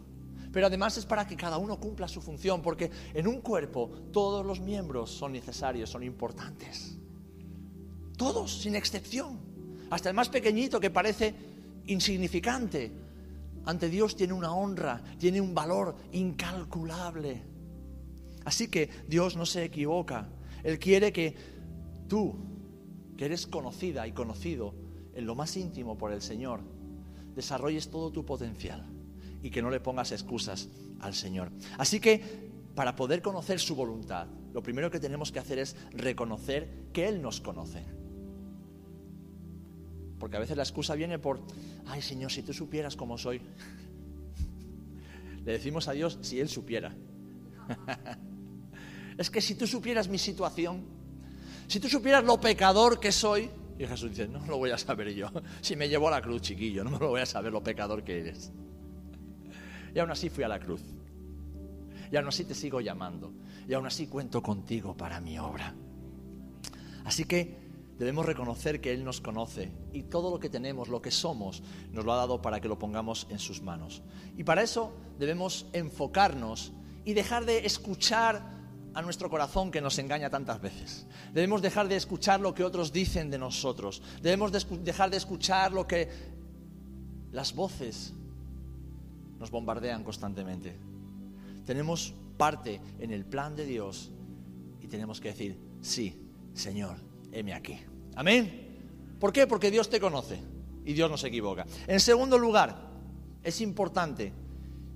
Pero 0.53 0.67
además 0.67 0.95
es 0.97 1.05
para 1.05 1.25
que 1.25 1.35
cada 1.35 1.57
uno 1.57 1.79
cumpla 1.79 2.07
su 2.07 2.21
función, 2.21 2.61
porque 2.61 2.91
en 3.13 3.27
un 3.27 3.41
cuerpo 3.41 3.89
todos 4.13 4.45
los 4.45 4.59
miembros 4.59 5.09
son 5.09 5.33
necesarios, 5.33 5.89
son 5.89 6.03
importantes. 6.03 6.95
Todos, 8.15 8.61
sin 8.61 8.75
excepción 8.75 9.39
hasta 9.89 10.09
el 10.09 10.15
más 10.15 10.29
pequeñito 10.29 10.79
que 10.79 10.91
parece 10.91 11.33
insignificante, 11.87 12.91
ante 13.65 13.89
Dios 13.89 14.15
tiene 14.15 14.33
una 14.33 14.53
honra, 14.53 15.01
tiene 15.17 15.41
un 15.41 15.55
valor 15.55 15.95
incalculable. 16.11 17.41
Así 18.45 18.67
que 18.67 18.89
Dios 19.07 19.35
no 19.35 19.47
se 19.47 19.63
equivoca. 19.63 20.29
Él 20.63 20.77
quiere 20.77 21.11
que 21.11 21.35
tú, 22.07 22.35
que 23.17 23.25
eres 23.25 23.47
conocida 23.47 24.05
y 24.05 24.11
conocido 24.11 24.75
en 25.15 25.25
lo 25.25 25.33
más 25.33 25.57
íntimo 25.57 25.97
por 25.97 26.11
el 26.11 26.21
Señor, 26.21 26.61
desarrolles 27.35 27.89
todo 27.89 28.11
tu 28.11 28.23
potencial 28.23 28.92
y 29.43 29.51
que 29.51 29.61
no 29.61 29.69
le 29.69 29.81
pongas 29.81 30.11
excusas 30.11 30.69
al 31.01 31.13
Señor. 31.13 31.51
Así 31.77 31.99
que 31.99 32.49
para 32.73 32.95
poder 32.95 33.21
conocer 33.21 33.59
su 33.59 33.75
voluntad, 33.75 34.27
lo 34.53 34.63
primero 34.63 34.89
que 34.89 34.99
tenemos 34.99 35.31
que 35.31 35.39
hacer 35.39 35.59
es 35.59 35.75
reconocer 35.91 36.87
que 36.91 37.07
Él 37.07 37.21
nos 37.21 37.41
conoce. 37.41 37.83
Porque 40.17 40.37
a 40.37 40.39
veces 40.39 40.55
la 40.55 40.63
excusa 40.63 40.95
viene 40.95 41.19
por, 41.19 41.41
ay 41.85 42.01
Señor, 42.01 42.31
si 42.31 42.41
tú 42.41 42.53
supieras 42.53 42.95
cómo 42.95 43.17
soy. 43.17 43.41
Le 45.45 45.51
decimos 45.51 45.89
a 45.89 45.91
Dios 45.91 46.17
si 46.21 46.39
Él 46.39 46.47
supiera. 46.47 46.95
es 49.17 49.29
que 49.29 49.41
si 49.41 49.55
tú 49.55 49.67
supieras 49.67 50.07
mi 50.07 50.17
situación, 50.17 50.85
si 51.67 51.81
tú 51.81 51.89
supieras 51.89 52.23
lo 52.23 52.39
pecador 52.39 52.99
que 52.99 53.11
soy, 53.11 53.49
y 53.77 53.85
Jesús 53.85 54.11
dice, 54.11 54.27
no 54.27 54.45
lo 54.45 54.57
voy 54.57 54.71
a 54.71 54.77
saber 54.77 55.13
yo. 55.13 55.27
Si 55.61 55.75
me 55.75 55.89
llevo 55.89 56.07
a 56.07 56.11
la 56.11 56.21
cruz, 56.21 56.41
chiquillo, 56.41 56.83
no 56.83 56.91
me 56.91 56.99
lo 56.99 57.09
voy 57.09 57.21
a 57.21 57.25
saber 57.25 57.51
lo 57.51 57.63
pecador 57.63 58.03
que 58.03 58.19
eres. 58.19 58.51
Y 59.93 59.99
aún 59.99 60.11
así 60.11 60.29
fui 60.29 60.43
a 60.43 60.47
la 60.47 60.59
cruz. 60.59 60.81
y 62.11 62.15
aún 62.15 62.27
así 62.27 62.43
te 62.43 62.53
sigo 62.53 62.79
llamando, 62.79 63.33
y 63.67 63.73
aún 63.73 63.87
así 63.87 64.05
cuento 64.05 64.41
contigo 64.41 64.95
para 64.95 65.19
mi 65.19 65.39
obra. 65.39 65.73
Así 67.05 67.25
que 67.25 67.57
debemos 67.97 68.25
reconocer 68.25 68.81
que 68.81 68.93
Él 68.93 69.03
nos 69.03 69.19
conoce 69.19 69.71
y 69.91 70.03
todo 70.03 70.29
lo 70.29 70.39
que 70.39 70.49
tenemos, 70.49 70.89
lo 70.89 71.01
que 71.01 71.09
somos, 71.09 71.63
nos 71.91 72.05
lo 72.05 72.13
ha 72.13 72.17
dado 72.17 72.41
para 72.41 72.59
que 72.59 72.67
lo 72.67 72.77
pongamos 72.77 73.25
en 73.29 73.39
sus 73.39 73.63
manos. 73.63 74.03
Y 74.37 74.43
para 74.43 74.61
eso 74.61 74.93
debemos 75.17 75.65
enfocarnos 75.73 76.71
y 77.03 77.13
dejar 77.13 77.45
de 77.45 77.65
escuchar 77.65 78.43
a 78.93 79.01
nuestro 79.01 79.29
corazón 79.29 79.71
que 79.71 79.81
nos 79.81 79.97
engaña 79.97 80.29
tantas 80.29 80.61
veces. 80.61 81.07
Debemos 81.33 81.61
dejar 81.61 81.87
de 81.87 81.95
escuchar 81.95 82.39
lo 82.39 82.53
que 82.53 82.63
otros 82.63 82.93
dicen 82.93 83.31
de 83.31 83.39
nosotros. 83.39 84.01
Debemos 84.21 84.51
dejar 84.51 85.09
de 85.09 85.17
escuchar 85.17 85.71
lo 85.71 85.87
que 85.87 86.09
las 87.31 87.55
voces 87.55 88.13
nos 89.43 89.51
bombardean 89.51 90.05
constantemente. 90.05 90.73
Tenemos 91.65 92.13
parte 92.37 92.79
en 92.99 93.11
el 93.11 93.25
plan 93.25 93.57
de 93.57 93.65
Dios 93.65 94.09
y 94.79 94.87
tenemos 94.87 95.19
que 95.19 95.27
decir, 95.27 95.59
sí, 95.81 96.17
Señor, 96.53 96.95
heme 97.29 97.53
aquí. 97.53 97.77
Amén. 98.15 99.17
¿Por 99.19 99.33
qué? 99.33 99.45
Porque 99.45 99.69
Dios 99.69 99.89
te 99.89 99.99
conoce 99.99 100.39
y 100.85 100.93
Dios 100.93 101.11
no 101.11 101.17
se 101.17 101.27
equivoca. 101.27 101.65
En 101.87 101.99
segundo 101.99 102.37
lugar, 102.37 102.89
es 103.43 103.59
importante 103.59 104.31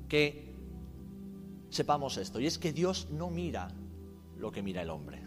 que 0.08 0.54
sepamos 1.70 2.16
esto, 2.16 2.40
y 2.40 2.48
es 2.48 2.58
que 2.58 2.72
Dios 2.72 3.10
no 3.12 3.30
mira 3.30 3.68
lo 4.38 4.50
que 4.50 4.64
mira 4.64 4.82
el 4.82 4.92
hombre. 4.92 5.22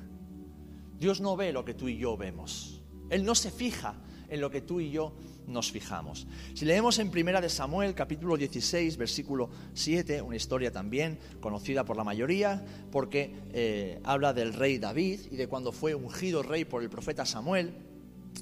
Dios 0.98 1.20
no 1.20 1.36
ve 1.36 1.52
lo 1.52 1.62
que 1.66 1.74
tú 1.74 1.88
y 1.88 1.98
yo 1.98 2.16
vemos. 2.16 2.80
Él 3.10 3.26
no 3.26 3.34
se 3.34 3.50
fija 3.50 3.96
en 4.30 4.40
lo 4.40 4.50
que 4.50 4.62
tú 4.62 4.80
y 4.80 4.90
yo 4.90 5.12
nos 5.46 5.70
fijamos. 5.70 6.26
Si 6.54 6.64
leemos 6.64 6.98
en 6.98 7.10
Primera 7.10 7.40
de 7.40 7.48
Samuel, 7.48 7.94
capítulo 7.94 8.36
16, 8.36 8.96
versículo 8.96 9.50
7, 9.74 10.22
una 10.22 10.36
historia 10.36 10.72
también 10.72 11.18
conocida 11.40 11.84
por 11.84 11.96
la 11.96 12.04
mayoría, 12.04 12.64
porque 12.90 13.34
eh, 13.52 14.00
habla 14.04 14.32
del 14.32 14.54
rey 14.54 14.78
David 14.78 15.20
y 15.30 15.36
de 15.36 15.48
cuando 15.48 15.72
fue 15.72 15.94
ungido 15.94 16.42
rey 16.42 16.64
por 16.64 16.82
el 16.82 16.88
profeta 16.88 17.26
Samuel, 17.26 17.74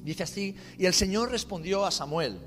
dice 0.03 0.23
así, 0.23 0.55
y 0.77 0.85
el 0.85 0.93
Señor 0.93 1.31
respondió 1.31 1.85
a 1.85 1.91
Samuel, 1.91 2.37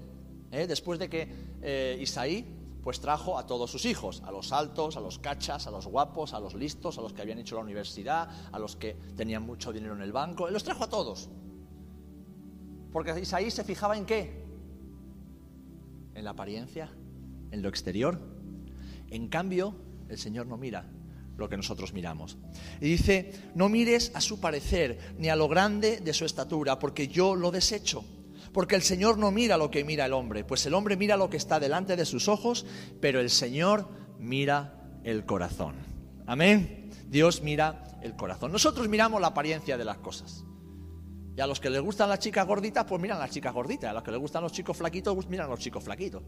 eh, 0.52 0.66
después 0.66 0.98
de 0.98 1.08
que 1.08 1.28
eh, 1.62 1.98
Isaí 2.00 2.44
pues 2.82 3.00
trajo 3.00 3.38
a 3.38 3.46
todos 3.46 3.70
sus 3.70 3.84
hijos, 3.84 4.22
a 4.26 4.32
los 4.32 4.52
altos, 4.52 4.96
a 4.96 5.00
los 5.00 5.20
cachas, 5.20 5.66
a 5.66 5.70
los 5.70 5.86
guapos, 5.86 6.34
a 6.34 6.40
los 6.40 6.54
listos, 6.54 6.98
a 6.98 7.00
los 7.00 7.12
que 7.12 7.22
habían 7.22 7.38
hecho 7.38 7.54
la 7.54 7.62
universidad, 7.62 8.28
a 8.50 8.58
los 8.58 8.74
que 8.74 8.96
tenían 9.16 9.44
mucho 9.44 9.72
dinero 9.72 9.94
en 9.94 10.02
el 10.02 10.12
banco, 10.12 10.50
los 10.50 10.64
trajo 10.64 10.84
a 10.84 10.88
todos. 10.88 11.28
Porque 12.92 13.18
Isaí 13.20 13.50
se 13.50 13.64
fijaba 13.64 13.96
en 13.96 14.04
qué? 14.04 14.44
En 16.14 16.24
la 16.24 16.30
apariencia, 16.30 16.90
en 17.50 17.62
lo 17.62 17.68
exterior. 17.68 18.20
En 19.10 19.28
cambio, 19.28 19.74
el 20.08 20.18
Señor 20.18 20.46
no 20.46 20.56
mira 20.56 20.90
lo 21.36 21.48
que 21.48 21.56
nosotros 21.56 21.92
miramos. 21.92 22.36
Y 22.80 22.90
dice, 22.90 23.32
no 23.54 23.68
mires 23.68 24.12
a 24.14 24.20
su 24.20 24.40
parecer 24.40 24.98
ni 25.18 25.28
a 25.28 25.36
lo 25.36 25.48
grande 25.48 26.00
de 26.00 26.12
su 26.12 26.24
estatura, 26.24 26.78
porque 26.78 27.08
yo 27.08 27.34
lo 27.34 27.50
desecho. 27.50 28.04
Porque 28.52 28.74
el 28.74 28.82
Señor 28.82 29.16
no 29.16 29.30
mira 29.30 29.56
lo 29.56 29.70
que 29.70 29.82
mira 29.82 30.04
el 30.04 30.12
hombre, 30.12 30.44
pues 30.44 30.66
el 30.66 30.74
hombre 30.74 30.96
mira 30.96 31.16
lo 31.16 31.30
que 31.30 31.38
está 31.38 31.58
delante 31.58 31.96
de 31.96 32.04
sus 32.04 32.28
ojos, 32.28 32.66
pero 33.00 33.20
el 33.20 33.30
Señor 33.30 33.88
mira 34.18 34.74
el 35.04 35.24
corazón. 35.24 35.76
Amén. 36.26 36.90
Dios 37.08 37.42
mira 37.42 37.98
el 38.02 38.14
corazón. 38.14 38.52
Nosotros 38.52 38.88
miramos 38.88 39.20
la 39.20 39.28
apariencia 39.28 39.78
de 39.78 39.84
las 39.84 39.98
cosas. 39.98 40.44
Y 41.36 41.40
a 41.40 41.46
los 41.46 41.60
que 41.60 41.70
les 41.70 41.80
gustan 41.80 42.08
las 42.08 42.18
chicas 42.18 42.46
gorditas, 42.46 42.84
pues 42.84 43.00
miran 43.00 43.18
las 43.18 43.30
chicas 43.30 43.54
gorditas. 43.54 43.90
A 43.90 43.94
los 43.94 44.02
que 44.02 44.10
les 44.10 44.20
gustan 44.20 44.42
los 44.42 44.52
chicos 44.52 44.76
flaquitos, 44.76 45.14
pues 45.14 45.28
miran 45.28 45.48
los 45.48 45.58
chicos 45.58 45.82
flaquitos. 45.82 46.22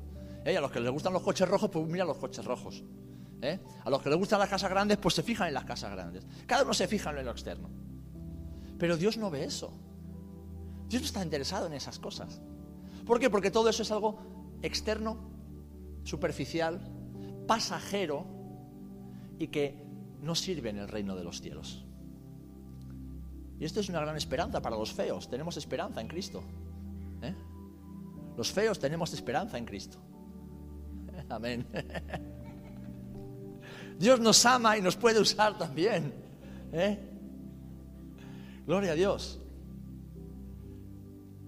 ¿Eh? 0.45 0.53
Y 0.53 0.57
a 0.57 0.61
los 0.61 0.71
que 0.71 0.81
les 0.81 0.91
gustan 0.91 1.13
los 1.13 1.23
coches 1.23 1.49
rojos, 1.49 1.71
pues 1.71 1.87
miran 1.87 2.07
los 2.07 2.17
coches 2.17 2.45
rojos. 2.45 2.83
¿Eh? 3.43 3.61
A 3.85 3.91
los 3.91 4.01
que 4.01 4.09
les 4.09 4.19
gustan 4.19 4.39
las 4.39 4.49
casas 4.49 4.71
grandes, 4.71 4.97
pues 4.97 5.15
se 5.15 5.23
fijan 5.23 5.49
en 5.49 5.55
las 5.55 5.65
casas 5.65 5.91
grandes. 5.91 6.27
Cada 6.47 6.63
uno 6.63 6.73
se 6.73 6.89
fija 6.89 7.11
en 7.11 7.25
lo 7.25 7.31
externo. 7.31 7.69
Pero 8.79 8.97
Dios 8.97 9.19
no 9.19 9.31
ve 9.31 9.45
eso. 9.45 9.73
Dios 10.89 11.03
no 11.03 11.07
está 11.07 11.23
interesado 11.23 11.67
en 11.67 11.75
esas 11.75 11.99
cosas. 11.99 12.41
¿Por 13.05 13.21
qué? 13.21 13.29
Porque 13.29 13.51
todo 13.51 13.69
eso 13.69 13.83
es 13.83 13.91
algo 13.91 14.19
externo, 14.63 15.19
superficial, 16.05 16.81
pasajero 17.47 18.27
y 19.39 19.49
que 19.49 19.85
no 20.23 20.35
sirve 20.35 20.71
en 20.71 20.79
el 20.79 20.89
reino 20.89 21.15
de 21.15 21.25
los 21.25 21.43
cielos. 21.43 21.84
Y 23.65 23.67
esto 23.67 23.81
es 23.81 23.89
una 23.89 24.03
gran 24.03 24.15
esperanza 24.15 24.61
para 24.61 24.77
los 24.77 24.93
feos. 24.93 25.27
Tenemos 25.27 25.57
esperanza 25.57 25.99
en 25.99 26.07
Cristo. 26.07 26.45
¿eh? 27.23 27.35
Los 28.37 28.53
feos 28.53 28.79
tenemos 28.79 29.15
esperanza 29.15 29.57
en 29.57 29.65
Cristo. 29.65 29.97
Amén. 31.31 31.67
Dios 33.99 34.21
nos 34.21 34.45
ama 34.45 34.77
y 34.77 34.83
nos 34.83 34.97
puede 34.97 35.19
usar 35.19 35.57
también. 35.57 36.13
¿eh? 36.75 36.99
Gloria 38.67 38.93
a 38.93 38.95
Dios. 38.95 39.41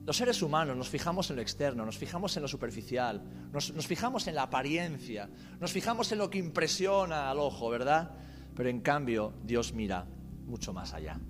Los 0.07 0.17
seres 0.17 0.41
humanos 0.41 0.75
nos 0.75 0.89
fijamos 0.89 1.29
en 1.29 1.37
lo 1.37 1.43
externo, 1.43 1.85
nos 1.85 1.99
fijamos 1.99 2.35
en 2.39 2.45
lo 2.45 2.49
superficial, 2.49 3.23
nos, 3.53 3.75
nos, 3.75 3.87
fijamos 3.87 4.27
en 4.27 4.37
la 4.37 4.45
apariencia, 4.45 5.29
nos 5.61 5.71
fijamos 5.71 6.11
en 6.13 6.17
lo 6.17 6.31
que 6.31 6.39
impresiona 6.39 7.31
al 7.31 7.41
ojo, 7.41 7.69
¿verdad? 7.69 8.13
Pero 8.55 8.71
en 8.71 8.81
cambio 8.81 9.35
Dios 9.45 9.75
mira 9.75 10.07
mucho 10.47 10.73
más 10.73 10.95
allá. 10.95 11.21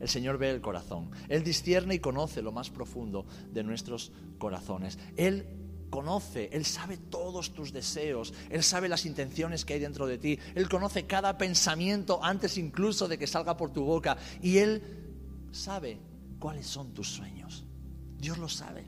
El 0.00 0.08
Señor 0.08 0.38
ve 0.38 0.50
el 0.50 0.60
corazón. 0.60 1.10
Él 1.28 1.44
discierne 1.44 1.94
y 1.94 1.98
conoce 2.00 2.42
lo 2.42 2.52
más 2.52 2.70
profundo 2.70 3.26
de 3.52 3.62
nuestros 3.62 4.10
corazones. 4.38 4.98
Él 5.16 5.46
conoce, 5.90 6.48
Él 6.52 6.64
sabe 6.64 6.96
todos 6.96 7.52
tus 7.52 7.72
deseos, 7.72 8.32
Él 8.48 8.62
sabe 8.62 8.88
las 8.88 9.04
intenciones 9.04 9.64
que 9.64 9.74
hay 9.74 9.80
dentro 9.80 10.06
de 10.06 10.18
ti, 10.18 10.38
Él 10.54 10.68
conoce 10.68 11.06
cada 11.06 11.36
pensamiento 11.36 12.20
antes 12.22 12.56
incluso 12.56 13.08
de 13.08 13.18
que 13.18 13.26
salga 13.26 13.56
por 13.56 13.72
tu 13.72 13.84
boca 13.84 14.16
y 14.40 14.58
Él 14.58 14.82
sabe 15.50 16.00
cuáles 16.38 16.66
son 16.66 16.94
tus 16.94 17.08
sueños. 17.08 17.66
Dios 18.18 18.38
lo 18.38 18.48
sabe. 18.48 18.86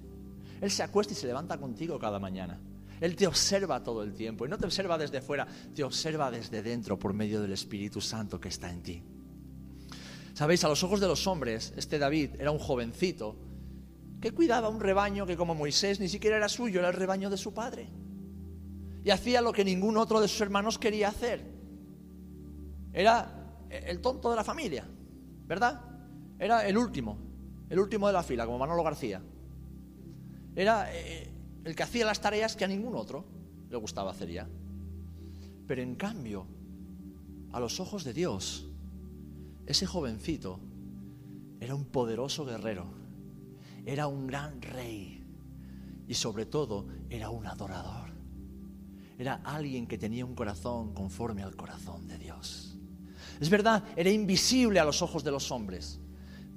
Él 0.60 0.70
se 0.70 0.82
acuesta 0.82 1.12
y 1.12 1.16
se 1.16 1.26
levanta 1.26 1.58
contigo 1.58 1.98
cada 1.98 2.18
mañana. 2.18 2.60
Él 3.00 3.16
te 3.16 3.26
observa 3.26 3.82
todo 3.82 4.04
el 4.04 4.14
tiempo 4.14 4.46
y 4.46 4.48
no 4.48 4.56
te 4.56 4.64
observa 4.64 4.96
desde 4.96 5.20
fuera, 5.20 5.46
te 5.74 5.82
observa 5.82 6.30
desde 6.30 6.62
dentro 6.62 6.96
por 6.98 7.12
medio 7.12 7.42
del 7.42 7.52
Espíritu 7.52 8.00
Santo 8.00 8.40
que 8.40 8.48
está 8.48 8.70
en 8.70 8.82
ti. 8.82 9.02
Sabéis, 10.34 10.64
a 10.64 10.68
los 10.68 10.82
ojos 10.82 11.00
de 11.00 11.08
los 11.08 11.26
hombres, 11.26 11.74
este 11.76 11.98
David 11.98 12.30
era 12.38 12.50
un 12.50 12.58
jovencito 12.58 13.36
que 14.20 14.32
cuidaba 14.32 14.68
un 14.68 14.80
rebaño 14.80 15.26
que 15.26 15.36
como 15.36 15.54
Moisés 15.54 16.00
ni 16.00 16.08
siquiera 16.08 16.36
era 16.36 16.48
suyo, 16.48 16.78
era 16.78 16.88
el 16.88 16.94
rebaño 16.94 17.28
de 17.28 17.36
su 17.36 17.52
padre. 17.52 17.88
Y 19.04 19.10
hacía 19.10 19.40
lo 19.40 19.52
que 19.52 19.64
ningún 19.64 19.96
otro 19.96 20.20
de 20.20 20.28
sus 20.28 20.40
hermanos 20.40 20.78
quería 20.78 21.08
hacer. 21.08 21.44
Era 22.92 23.58
el 23.68 24.00
tonto 24.00 24.30
de 24.30 24.36
la 24.36 24.44
familia, 24.44 24.86
¿verdad? 25.46 25.82
Era 26.38 26.66
el 26.66 26.78
último, 26.78 27.18
el 27.68 27.80
último 27.80 28.06
de 28.06 28.12
la 28.12 28.22
fila, 28.22 28.46
como 28.46 28.58
Manolo 28.58 28.82
García. 28.84 29.20
Era 30.54 30.94
eh, 30.94 31.28
el 31.64 31.74
que 31.74 31.82
hacía 31.82 32.06
las 32.06 32.20
tareas 32.20 32.56
que 32.56 32.64
a 32.64 32.68
ningún 32.68 32.94
otro 32.94 33.24
le 33.68 33.76
gustaba 33.76 34.12
hacer 34.12 34.30
ya. 34.30 34.48
Pero 35.66 35.82
en 35.82 35.94
cambio, 35.96 36.46
a 37.52 37.60
los 37.60 37.80
ojos 37.80 38.04
de 38.04 38.12
Dios, 38.12 38.71
ese 39.72 39.86
jovencito 39.86 40.60
era 41.58 41.74
un 41.74 41.86
poderoso 41.86 42.44
guerrero, 42.44 42.86
era 43.84 44.06
un 44.06 44.26
gran 44.26 44.60
rey 44.60 45.24
y 46.06 46.14
sobre 46.14 46.46
todo 46.46 46.86
era 47.08 47.30
un 47.30 47.46
adorador. 47.46 48.10
Era 49.18 49.40
alguien 49.44 49.86
que 49.86 49.98
tenía 49.98 50.26
un 50.26 50.34
corazón 50.34 50.92
conforme 50.92 51.42
al 51.42 51.56
corazón 51.56 52.06
de 52.06 52.18
Dios. 52.18 52.76
Es 53.40 53.48
verdad, 53.48 53.82
era 53.96 54.10
invisible 54.10 54.78
a 54.78 54.84
los 54.84 55.00
ojos 55.00 55.24
de 55.24 55.30
los 55.30 55.50
hombres, 55.50 56.00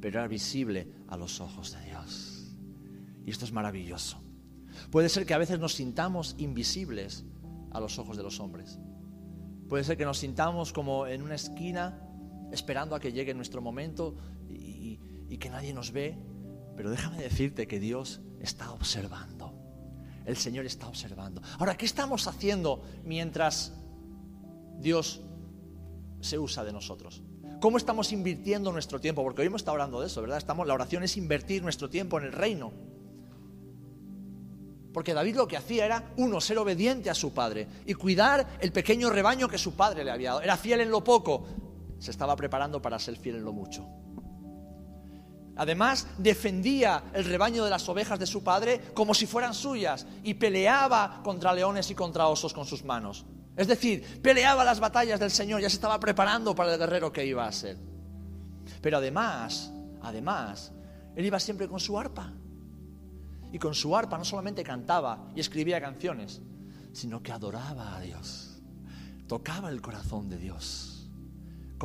pero 0.01 0.19
era 0.19 0.27
visible 0.27 0.91
a 1.07 1.15
los 1.15 1.39
ojos 1.39 1.73
de 1.73 1.85
Dios. 1.85 2.53
Y 3.25 3.31
esto 3.31 3.45
es 3.45 3.51
maravilloso. 3.51 4.21
Puede 4.91 5.09
ser 5.09 5.25
que 5.25 5.33
a 5.33 5.37
veces 5.37 5.59
nos 5.59 5.73
sintamos 5.73 6.35
invisibles 6.37 7.23
a 7.71 7.79
los 7.79 7.97
ojos 7.97 8.17
de 8.17 8.23
los 8.23 8.39
hombres. 8.39 8.77
Puede 9.69 9.83
ser 9.83 9.95
que 9.95 10.05
nos 10.05 10.17
sintamos 10.17 10.73
como 10.73 11.07
en 11.07 11.21
una 11.21 11.35
esquina 11.35 12.04
esperando 12.55 12.95
a 12.95 12.99
que 12.99 13.11
llegue 13.11 13.33
nuestro 13.33 13.61
momento 13.61 14.15
y, 14.49 14.97
que 15.37 15.49
nadie 15.49 15.73
nos 15.73 15.91
ve. 15.91 16.17
Pero 16.77 16.89
déjame 16.89 17.21
decirte 17.21 17.67
que 17.67 17.77
Dios 17.79 18.21
está 18.39 18.71
observando. 18.71 19.53
El 20.25 20.37
Señor 20.37 20.65
está 20.65 20.87
observando. 20.87 21.41
Ahora, 21.59 21.75
¿qué 21.75 21.85
estamos 21.85 22.25
haciendo 22.27 22.81
mientras 23.03 23.73
Dios 24.79 25.21
se 26.21 26.39
usa 26.39 26.63
de 26.63 26.71
nosotros? 26.71 27.21
¿Cómo 27.59 27.77
estamos 27.77 28.11
invirtiendo 28.13 28.71
nuestro 28.71 28.99
tiempo? 28.99 29.23
Porque 29.23 29.41
hoy 29.41 29.47
hemos 29.47 29.61
estado 29.61 29.75
hablando 29.75 29.99
de 29.99 30.07
eso, 30.07 30.21
¿verdad? 30.21 30.37
Estamos, 30.37 30.65
la 30.65 30.73
oración 30.73 31.03
es 31.03 31.17
invertir 31.17 31.61
nuestro 31.61 31.89
tiempo 31.89 32.17
en 32.17 32.25
el 32.25 32.31
reino. 32.31 32.71
Porque 34.95 35.13
David 35.13 35.35
lo 35.35 35.45
que 35.45 35.57
hacía 35.57 35.85
era, 35.85 36.13
uno, 36.15 36.39
ser 36.39 36.57
obediente 36.57 37.09
a 37.09 37.13
su 37.13 37.33
padre 37.33 37.67
y 37.85 37.95
cuidar 37.95 38.47
el 38.61 38.71
pequeño 38.71 39.09
rebaño 39.09 39.49
que 39.49 39.57
su 39.57 39.73
padre 39.73 40.05
le 40.05 40.11
había 40.11 40.29
dado. 40.29 40.41
Era 40.41 40.55
fiel 40.55 40.79
en 40.79 40.89
lo 40.89 41.03
poco, 41.03 41.45
se 41.99 42.11
estaba 42.11 42.35
preparando 42.35 42.81
para 42.81 42.99
ser 42.99 43.17
fiel 43.17 43.37
en 43.37 43.45
lo 43.45 43.53
mucho. 43.53 43.87
Además, 45.57 46.07
defendía 46.17 47.03
el 47.13 47.23
rebaño 47.23 47.63
de 47.63 47.69
las 47.69 47.87
ovejas 47.87 48.19
de 48.19 48.25
su 48.25 48.43
padre 48.43 48.81
como 48.93 49.13
si 49.13 49.25
fueran 49.25 49.53
suyas 49.53 50.05
y 50.23 50.33
peleaba 50.33 51.21
contra 51.23 51.53
leones 51.53 51.89
y 51.89 51.95
contra 51.95 52.27
osos 52.27 52.53
con 52.53 52.65
sus 52.65 52.83
manos. 52.83 53.25
Es 53.55 53.67
decir, 53.67 54.21
peleaba 54.21 54.65
las 54.65 54.81
batallas 54.81 55.19
del 55.19 55.31
Señor, 55.31 55.61
ya 55.61 55.69
se 55.69 55.75
estaba 55.75 55.99
preparando 55.99 56.53
para 56.53 56.73
el 56.73 56.79
guerrero 56.79 57.11
que 57.11 57.25
iba 57.25 57.47
a 57.47 57.51
ser. 57.53 57.77
Pero 58.81 58.97
además, 58.97 59.71
además, 60.01 60.73
él 61.15 61.25
iba 61.25 61.39
siempre 61.39 61.69
con 61.69 61.79
su 61.79 61.97
arpa. 61.97 62.33
Y 63.53 63.57
con 63.59 63.73
su 63.73 63.95
arpa 63.95 64.17
no 64.17 64.25
solamente 64.25 64.61
cantaba 64.63 65.29
y 65.33 65.39
escribía 65.39 65.79
canciones, 65.79 66.41
sino 66.91 67.23
que 67.23 67.31
adoraba 67.31 67.95
a 67.95 68.01
Dios. 68.01 68.61
Tocaba 69.27 69.69
el 69.69 69.81
corazón 69.81 70.27
de 70.27 70.37
Dios. 70.37 70.94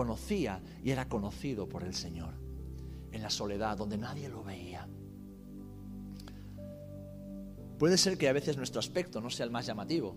Conocía 0.00 0.62
y 0.82 0.92
era 0.92 1.10
conocido 1.10 1.68
por 1.68 1.84
el 1.84 1.94
Señor. 1.94 2.32
En 3.12 3.20
la 3.20 3.28
soledad, 3.28 3.76
donde 3.76 3.98
nadie 3.98 4.30
lo 4.30 4.42
veía. 4.42 4.88
Puede 7.78 7.98
ser 7.98 8.16
que 8.16 8.26
a 8.26 8.32
veces 8.32 8.56
nuestro 8.56 8.80
aspecto 8.80 9.20
no 9.20 9.28
sea 9.28 9.44
el 9.44 9.50
más 9.50 9.66
llamativo, 9.66 10.16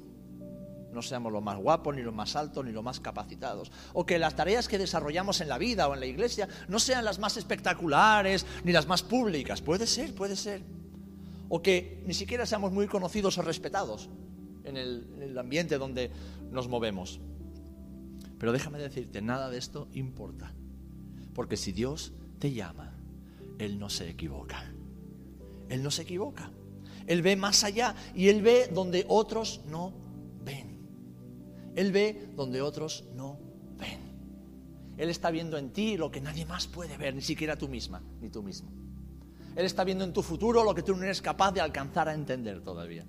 no 0.93 1.01
seamos 1.01 1.33
los 1.33 1.43
más 1.43 1.57
guapos, 1.57 1.93
ni 1.93 2.01
los 2.01 2.13
más 2.13 2.37
altos, 2.37 2.63
ni 2.63 2.71
los 2.71 2.81
más 2.81 3.01
capacitados. 3.01 3.73
O 3.91 4.05
que 4.05 4.17
las 4.19 4.37
tareas 4.37 4.69
que 4.69 4.77
desarrollamos 4.77 5.41
en 5.41 5.49
la 5.49 5.57
vida 5.57 5.89
o 5.89 5.93
en 5.93 5.99
la 5.99 6.05
iglesia 6.05 6.47
no 6.69 6.79
sean 6.79 7.03
las 7.03 7.19
más 7.19 7.35
espectaculares, 7.35 8.45
ni 8.63 8.71
las 8.71 8.87
más 8.87 9.03
públicas. 9.03 9.61
Puede 9.61 9.85
ser, 9.85 10.15
puede 10.15 10.37
ser. 10.37 10.61
O 11.49 11.61
que 11.61 12.01
ni 12.07 12.13
siquiera 12.13 12.45
seamos 12.45 12.71
muy 12.71 12.87
conocidos 12.87 13.37
o 13.37 13.41
respetados 13.41 14.07
en 14.63 14.77
el, 14.77 15.09
en 15.17 15.23
el 15.23 15.37
ambiente 15.37 15.77
donde 15.77 16.09
nos 16.51 16.69
movemos. 16.69 17.19
Pero 18.43 18.51
déjame 18.51 18.77
decirte, 18.77 19.21
nada 19.21 19.49
de 19.49 19.57
esto 19.57 19.87
importa. 19.93 20.53
Porque 21.33 21.55
si 21.55 21.71
Dios 21.71 22.11
te 22.39 22.51
llama, 22.51 22.93
Él 23.57 23.79
no 23.79 23.89
se 23.89 24.09
equivoca. 24.09 24.69
Él 25.69 25.81
no 25.81 25.89
se 25.89 26.01
equivoca. 26.01 26.51
Él 27.07 27.21
ve 27.21 27.37
más 27.37 27.63
allá 27.63 27.95
y 28.13 28.27
Él 28.27 28.41
ve 28.41 28.69
donde 28.73 29.05
otros 29.07 29.61
no 29.69 29.93
ven. 30.43 30.77
Él 31.77 31.93
ve 31.93 32.33
donde 32.35 32.61
otros 32.61 33.05
no 33.15 33.39
ven. 33.77 34.01
Él 34.97 35.09
está 35.09 35.31
viendo 35.31 35.57
en 35.57 35.71
ti 35.71 35.95
lo 35.95 36.11
que 36.11 36.19
nadie 36.19 36.45
más 36.45 36.67
puede 36.67 36.97
ver, 36.97 37.15
ni 37.15 37.21
siquiera 37.21 37.55
tú 37.55 37.69
misma, 37.69 38.03
ni 38.19 38.29
tú 38.29 38.43
mismo. 38.43 38.69
Él 39.55 39.63
está 39.63 39.85
viendo 39.85 40.03
en 40.03 40.11
tu 40.11 40.21
futuro 40.21 40.65
lo 40.65 40.75
que 40.75 40.83
tú 40.83 40.93
no 40.97 41.03
eres 41.03 41.21
capaz 41.21 41.53
de 41.53 41.61
alcanzar 41.61 42.09
a 42.09 42.13
entender 42.13 42.61
todavía. 42.61 43.05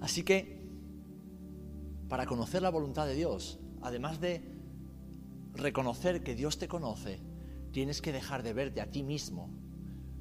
Así 0.00 0.24
que, 0.24 0.55
para 2.08 2.26
conocer 2.26 2.62
la 2.62 2.70
voluntad 2.70 3.06
de 3.06 3.14
Dios, 3.14 3.58
además 3.82 4.20
de 4.20 4.42
reconocer 5.54 6.22
que 6.22 6.34
Dios 6.34 6.58
te 6.58 6.68
conoce, 6.68 7.20
tienes 7.72 8.00
que 8.00 8.12
dejar 8.12 8.42
de 8.42 8.52
verte 8.52 8.80
a 8.80 8.90
ti 8.90 9.02
mismo 9.02 9.50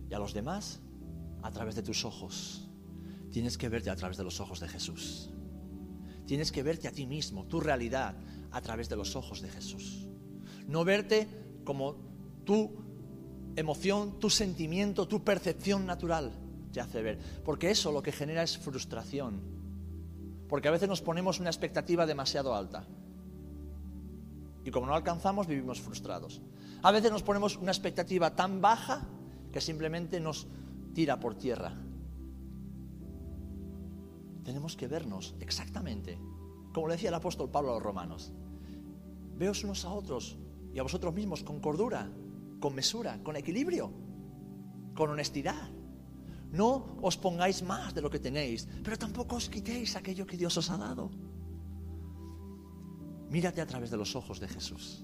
y 0.09 0.13
a 0.13 0.19
los 0.19 0.33
demás 0.33 0.81
a 1.41 1.51
través 1.51 1.75
de 1.75 1.83
tus 1.83 2.05
ojos. 2.05 2.69
Tienes 3.31 3.57
que 3.57 3.69
verte 3.69 3.89
a 3.89 3.95
través 3.95 4.17
de 4.17 4.23
los 4.23 4.39
ojos 4.39 4.59
de 4.59 4.67
Jesús. 4.67 5.29
Tienes 6.25 6.51
que 6.51 6.63
verte 6.63 6.87
a 6.87 6.91
ti 6.91 7.05
mismo, 7.05 7.45
tu 7.45 7.59
realidad, 7.59 8.15
a 8.51 8.61
través 8.61 8.89
de 8.89 8.95
los 8.95 9.15
ojos 9.15 9.41
de 9.41 9.49
Jesús. 9.49 10.07
No 10.67 10.83
verte 10.83 11.27
como 11.63 11.97
tu 12.45 12.71
emoción, 13.55 14.19
tu 14.19 14.29
sentimiento, 14.29 15.07
tu 15.07 15.23
percepción 15.23 15.85
natural 15.85 16.31
te 16.71 16.81
hace 16.81 17.01
ver. 17.01 17.19
Porque 17.43 17.71
eso 17.71 17.91
lo 17.91 18.01
que 18.01 18.11
genera 18.11 18.43
es 18.43 18.57
frustración. 18.57 19.41
Porque 20.47 20.67
a 20.67 20.71
veces 20.71 20.87
nos 20.87 21.01
ponemos 21.01 21.39
una 21.39 21.49
expectativa 21.49 22.05
demasiado 22.05 22.55
alta. 22.55 22.85
Y 24.63 24.71
como 24.71 24.87
no 24.87 24.95
alcanzamos, 24.95 25.47
vivimos 25.47 25.81
frustrados. 25.81 26.41
A 26.81 26.91
veces 26.91 27.11
nos 27.11 27.23
ponemos 27.23 27.57
una 27.57 27.71
expectativa 27.71 28.35
tan 28.35 28.61
baja 28.61 29.07
que 29.51 29.61
simplemente 29.61 30.19
nos 30.19 30.47
tira 30.93 31.19
por 31.19 31.35
tierra. 31.35 31.73
Tenemos 34.43 34.75
que 34.75 34.87
vernos 34.87 35.35
exactamente, 35.39 36.19
como 36.73 36.87
le 36.87 36.93
decía 36.95 37.09
el 37.09 37.15
apóstol 37.15 37.49
Pablo 37.49 37.71
a 37.71 37.73
los 37.75 37.83
romanos. 37.83 38.31
Veos 39.37 39.63
unos 39.63 39.85
a 39.85 39.89
otros 39.89 40.37
y 40.73 40.79
a 40.79 40.83
vosotros 40.83 41.13
mismos 41.13 41.43
con 41.43 41.59
cordura, 41.59 42.09
con 42.59 42.75
mesura, 42.75 43.19
con 43.23 43.35
equilibrio, 43.35 43.91
con 44.93 45.09
honestidad. 45.09 45.69
No 46.55 46.95
os 47.03 47.19
pongáis 47.19 47.59
más 47.59 47.91
de 47.91 47.99
lo 47.99 48.09
que 48.09 48.23
tenéis, 48.23 48.63
pero 48.79 48.95
tampoco 48.95 49.35
os 49.35 49.51
quitéis 49.51 49.99
aquello 49.99 50.23
que 50.23 50.39
Dios 50.39 50.55
os 50.55 50.71
ha 50.71 50.77
dado. 50.79 51.11
Mírate 53.27 53.59
a 53.59 53.67
través 53.67 53.91
de 53.91 53.97
los 53.97 54.15
ojos 54.15 54.39
de 54.39 54.47
Jesús. 54.47 55.03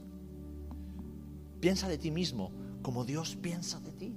Piensa 1.60 1.90
de 1.92 1.98
ti 1.98 2.10
mismo 2.10 2.52
como 2.82 3.04
Dios 3.04 3.36
piensa 3.36 3.82
de 3.82 3.92
ti. 3.92 4.16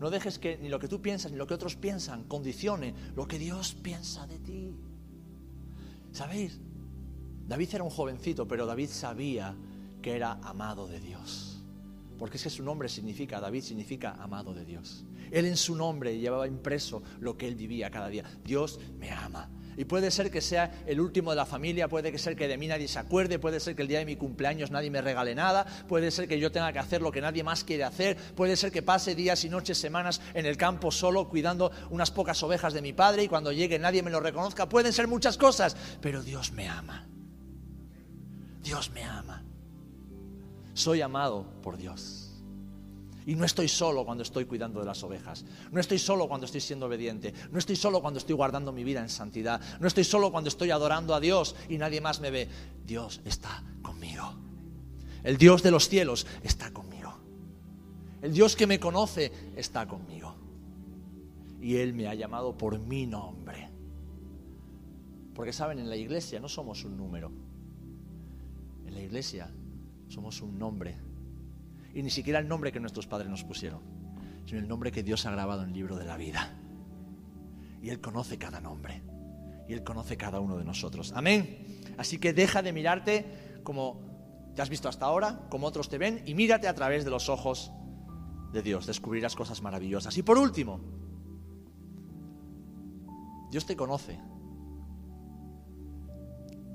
No 0.00 0.10
dejes 0.10 0.38
que 0.38 0.58
ni 0.58 0.68
lo 0.68 0.78
que 0.78 0.88
tú 0.88 1.00
piensas 1.00 1.32
ni 1.32 1.38
lo 1.38 1.46
que 1.46 1.54
otros 1.54 1.76
piensan 1.76 2.24
condicione 2.24 2.94
lo 3.16 3.26
que 3.26 3.38
Dios 3.38 3.74
piensa 3.74 4.26
de 4.26 4.38
ti. 4.40 4.76
¿Sabéis? 6.12 6.60
David 7.48 7.68
era 7.72 7.84
un 7.84 7.90
jovencito, 7.90 8.46
pero 8.46 8.66
David 8.66 8.90
sabía 8.90 9.56
que 10.02 10.14
era 10.14 10.32
amado 10.42 10.86
de 10.86 11.00
Dios. 11.00 11.53
Porque 12.18 12.36
es 12.36 12.42
que 12.42 12.50
su 12.50 12.62
nombre 12.62 12.88
significa, 12.88 13.40
David 13.40 13.62
significa 13.62 14.12
amado 14.20 14.54
de 14.54 14.64
Dios. 14.64 15.04
Él 15.30 15.46
en 15.46 15.56
su 15.56 15.74
nombre 15.74 16.18
llevaba 16.18 16.46
impreso 16.46 17.02
lo 17.20 17.36
que 17.36 17.48
él 17.48 17.56
vivía 17.56 17.90
cada 17.90 18.08
día. 18.08 18.24
Dios 18.44 18.78
me 18.98 19.10
ama. 19.10 19.50
Y 19.76 19.84
puede 19.84 20.10
ser 20.10 20.30
que 20.30 20.40
sea 20.40 20.84
el 20.86 21.00
último 21.00 21.30
de 21.30 21.36
la 21.36 21.46
familia, 21.46 21.88
puede 21.88 22.16
ser 22.18 22.36
que 22.36 22.48
de 22.48 22.56
mí 22.56 22.68
nadie 22.68 22.88
se 22.88 22.98
acuerde, 22.98 23.38
puede 23.38 23.60
ser 23.60 23.74
que 23.74 23.82
el 23.82 23.88
día 23.88 23.98
de 23.98 24.04
mi 24.04 24.16
cumpleaños 24.16 24.70
nadie 24.70 24.90
me 24.90 25.00
regale 25.00 25.34
nada, 25.34 25.66
puede 25.88 26.10
ser 26.10 26.28
que 26.28 26.38
yo 26.38 26.52
tenga 26.52 26.72
que 26.72 26.78
hacer 26.78 27.02
lo 27.02 27.10
que 27.10 27.20
nadie 27.20 27.42
más 27.42 27.64
quiere 27.64 27.84
hacer, 27.84 28.16
puede 28.36 28.56
ser 28.56 28.70
que 28.70 28.82
pase 28.82 29.14
días 29.14 29.44
y 29.44 29.48
noches, 29.48 29.78
semanas 29.78 30.20
en 30.34 30.46
el 30.46 30.56
campo 30.56 30.90
solo 30.90 31.28
cuidando 31.28 31.72
unas 31.90 32.10
pocas 32.10 32.40
ovejas 32.42 32.72
de 32.72 32.82
mi 32.82 32.92
padre 32.92 33.24
y 33.24 33.28
cuando 33.28 33.52
llegue 33.52 33.78
nadie 33.78 34.02
me 34.02 34.10
lo 34.10 34.20
reconozca. 34.20 34.68
Pueden 34.68 34.92
ser 34.92 35.08
muchas 35.08 35.36
cosas, 35.36 35.76
pero 36.00 36.22
Dios 36.22 36.52
me 36.52 36.68
ama. 36.68 37.08
Dios 38.62 38.90
me 38.90 39.02
ama. 39.02 39.44
Soy 40.74 41.00
amado 41.00 41.46
por 41.62 41.76
Dios. 41.76 42.24
Y 43.26 43.36
no 43.36 43.44
estoy 43.44 43.68
solo 43.68 44.04
cuando 44.04 44.22
estoy 44.22 44.44
cuidando 44.44 44.80
de 44.80 44.86
las 44.86 45.02
ovejas. 45.02 45.44
No 45.70 45.80
estoy 45.80 45.98
solo 45.98 46.28
cuando 46.28 46.44
estoy 46.44 46.60
siendo 46.60 46.86
obediente. 46.86 47.32
No 47.50 47.58
estoy 47.58 47.76
solo 47.76 48.02
cuando 48.02 48.18
estoy 48.18 48.34
guardando 48.34 48.70
mi 48.72 48.84
vida 48.84 49.00
en 49.00 49.08
santidad. 49.08 49.60
No 49.80 49.86
estoy 49.86 50.04
solo 50.04 50.30
cuando 50.30 50.48
estoy 50.48 50.70
adorando 50.70 51.14
a 51.14 51.20
Dios 51.20 51.56
y 51.68 51.78
nadie 51.78 52.02
más 52.02 52.20
me 52.20 52.30
ve. 52.30 52.48
Dios 52.84 53.22
está 53.24 53.62
conmigo. 53.80 54.34
El 55.22 55.38
Dios 55.38 55.62
de 55.62 55.70
los 55.70 55.88
cielos 55.88 56.26
está 56.42 56.70
conmigo. 56.72 57.14
El 58.20 58.34
Dios 58.34 58.56
que 58.56 58.66
me 58.66 58.78
conoce 58.78 59.32
está 59.56 59.88
conmigo. 59.88 60.34
Y 61.62 61.76
Él 61.76 61.94
me 61.94 62.08
ha 62.08 62.14
llamado 62.14 62.58
por 62.58 62.78
mi 62.78 63.06
nombre. 63.06 63.70
Porque 65.34 65.52
saben, 65.52 65.78
en 65.78 65.88
la 65.88 65.96
iglesia 65.96 66.40
no 66.40 66.48
somos 66.48 66.84
un 66.84 66.96
número. 66.96 67.32
En 68.86 68.94
la 68.94 69.00
iglesia 69.00 69.50
somos 70.14 70.40
un 70.42 70.58
nombre 70.58 70.96
y 71.92 72.02
ni 72.02 72.10
siquiera 72.10 72.38
el 72.38 72.48
nombre 72.48 72.72
que 72.72 72.80
nuestros 72.80 73.06
padres 73.06 73.28
nos 73.28 73.44
pusieron, 73.44 73.80
sino 74.46 74.60
el 74.60 74.68
nombre 74.68 74.92
que 74.92 75.02
Dios 75.02 75.26
ha 75.26 75.30
grabado 75.30 75.62
en 75.62 75.68
el 75.68 75.74
libro 75.74 75.96
de 75.96 76.04
la 76.04 76.16
vida. 76.16 76.56
Y 77.82 77.90
Él 77.90 78.00
conoce 78.00 78.38
cada 78.38 78.60
nombre. 78.60 79.02
Y 79.68 79.72
Él 79.72 79.84
conoce 79.84 80.16
cada 80.16 80.40
uno 80.40 80.56
de 80.56 80.64
nosotros. 80.64 81.12
Amén. 81.14 81.82
Así 81.98 82.18
que 82.18 82.32
deja 82.32 82.62
de 82.62 82.72
mirarte 82.72 83.60
como 83.62 84.00
te 84.54 84.62
has 84.62 84.70
visto 84.70 84.88
hasta 84.88 85.06
ahora, 85.06 85.46
como 85.50 85.66
otros 85.66 85.88
te 85.88 85.98
ven, 85.98 86.22
y 86.26 86.34
mírate 86.34 86.68
a 86.68 86.74
través 86.74 87.04
de 87.04 87.10
los 87.10 87.28
ojos 87.28 87.72
de 88.52 88.62
Dios. 88.62 88.86
Descubrirás 88.86 89.34
cosas 89.34 89.62
maravillosas. 89.62 90.16
Y 90.16 90.22
por 90.22 90.38
último, 90.38 90.80
Dios 93.50 93.66
te 93.66 93.76
conoce. 93.76 94.20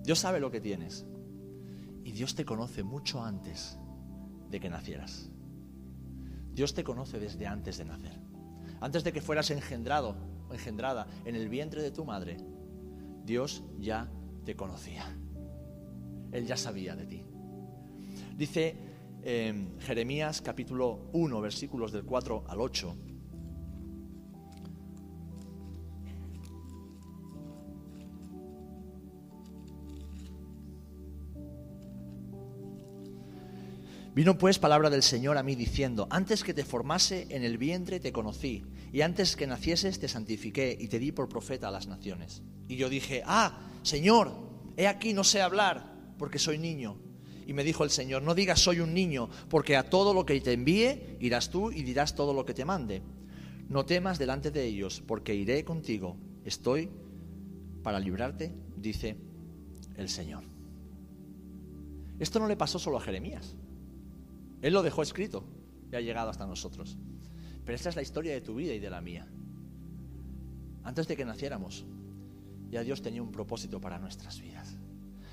Dios 0.03 0.19
sabe 0.19 0.39
lo 0.39 0.51
que 0.51 0.61
tienes. 0.61 1.05
Y 2.09 2.11
Dios 2.11 2.33
te 2.33 2.43
conoce 2.43 2.81
mucho 2.81 3.23
antes 3.23 3.77
de 4.49 4.59
que 4.59 4.67
nacieras. 4.67 5.29
Dios 6.51 6.73
te 6.73 6.83
conoce 6.83 7.19
desde 7.19 7.45
antes 7.45 7.77
de 7.77 7.85
nacer. 7.85 8.19
Antes 8.81 9.03
de 9.03 9.13
que 9.13 9.21
fueras 9.21 9.51
engendrado 9.51 10.15
o 10.49 10.53
engendrada 10.55 11.05
en 11.23 11.35
el 11.35 11.49
vientre 11.49 11.83
de 11.83 11.91
tu 11.91 12.05
madre, 12.05 12.37
Dios 13.23 13.63
ya 13.77 14.09
te 14.43 14.55
conocía. 14.55 15.05
Él 16.31 16.47
ya 16.47 16.57
sabía 16.57 16.95
de 16.95 17.05
ti. 17.05 17.23
Dice 18.35 18.75
eh, 19.21 19.75
Jeremías 19.77 20.41
capítulo 20.41 21.11
1, 21.13 21.41
versículos 21.41 21.91
del 21.91 22.05
4 22.05 22.45
al 22.47 22.59
8. 22.59 22.97
Vino 34.19 34.37
pues 34.37 34.59
palabra 34.59 34.89
del 34.89 35.01
Señor 35.01 35.37
a 35.37 35.43
mí 35.43 35.55
diciendo, 35.55 36.05
antes 36.09 36.43
que 36.43 36.53
te 36.53 36.65
formase 36.65 37.27
en 37.29 37.45
el 37.45 37.57
vientre 37.57 38.01
te 38.01 38.11
conocí, 38.11 38.65
y 38.91 38.99
antes 38.99 39.37
que 39.37 39.47
nacieses 39.47 39.97
te 39.97 40.09
santifiqué 40.09 40.77
y 40.77 40.89
te 40.89 40.99
di 40.99 41.13
por 41.13 41.29
profeta 41.29 41.69
a 41.69 41.71
las 41.71 41.87
naciones. 41.87 42.43
Y 42.67 42.75
yo 42.75 42.89
dije, 42.89 43.23
ah, 43.25 43.61
Señor, 43.81 44.33
he 44.75 44.87
aquí 44.87 45.13
no 45.13 45.23
sé 45.23 45.41
hablar, 45.41 45.95
porque 46.17 46.37
soy 46.37 46.57
niño. 46.57 46.97
Y 47.47 47.53
me 47.53 47.63
dijo 47.63 47.85
el 47.85 47.91
Señor, 47.91 48.21
no 48.21 48.35
digas 48.35 48.59
soy 48.59 48.81
un 48.81 48.93
niño, 48.93 49.29
porque 49.47 49.77
a 49.77 49.89
todo 49.89 50.13
lo 50.13 50.25
que 50.25 50.41
te 50.41 50.51
envíe 50.51 51.15
irás 51.21 51.49
tú 51.49 51.71
y 51.71 51.83
dirás 51.83 52.13
todo 52.13 52.33
lo 52.33 52.43
que 52.43 52.53
te 52.53 52.65
mande. 52.65 53.01
No 53.69 53.85
temas 53.85 54.19
delante 54.19 54.51
de 54.51 54.65
ellos, 54.65 55.01
porque 55.07 55.33
iré 55.33 55.63
contigo, 55.63 56.17
estoy 56.43 56.89
para 57.83 58.01
librarte, 58.01 58.53
dice 58.75 59.15
el 59.95 60.09
Señor. 60.09 60.43
Esto 62.19 62.39
no 62.41 62.49
le 62.49 62.57
pasó 62.57 62.79
solo 62.79 62.97
a 62.97 63.01
Jeremías. 63.01 63.55
Él 64.61 64.73
lo 64.73 64.83
dejó 64.83 65.01
escrito 65.01 65.43
y 65.91 65.95
ha 65.95 66.01
llegado 66.01 66.29
hasta 66.29 66.45
nosotros. 66.45 66.97
Pero 67.65 67.75
esta 67.75 67.89
es 67.89 67.95
la 67.95 68.01
historia 68.01 68.33
de 68.33 68.41
tu 68.41 68.55
vida 68.55 68.73
y 68.73 68.79
de 68.79 68.89
la 68.89 69.01
mía. 69.01 69.27
Antes 70.83 71.07
de 71.07 71.15
que 71.15 71.25
naciéramos, 71.25 71.85
ya 72.69 72.83
Dios 72.83 73.01
tenía 73.01 73.21
un 73.21 73.31
propósito 73.31 73.79
para 73.79 73.99
nuestras 73.99 74.39
vidas. 74.41 74.77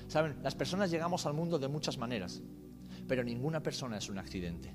Saben, 0.07 0.41
las 0.41 0.55
personas 0.55 0.89
llegamos 0.89 1.25
al 1.25 1.33
mundo 1.33 1.59
de 1.59 1.67
muchas 1.67 1.97
maneras, 1.97 2.41
pero 3.07 3.23
ninguna 3.23 3.61
persona 3.61 3.97
es 3.97 4.09
un 4.09 4.17
accidente. 4.17 4.73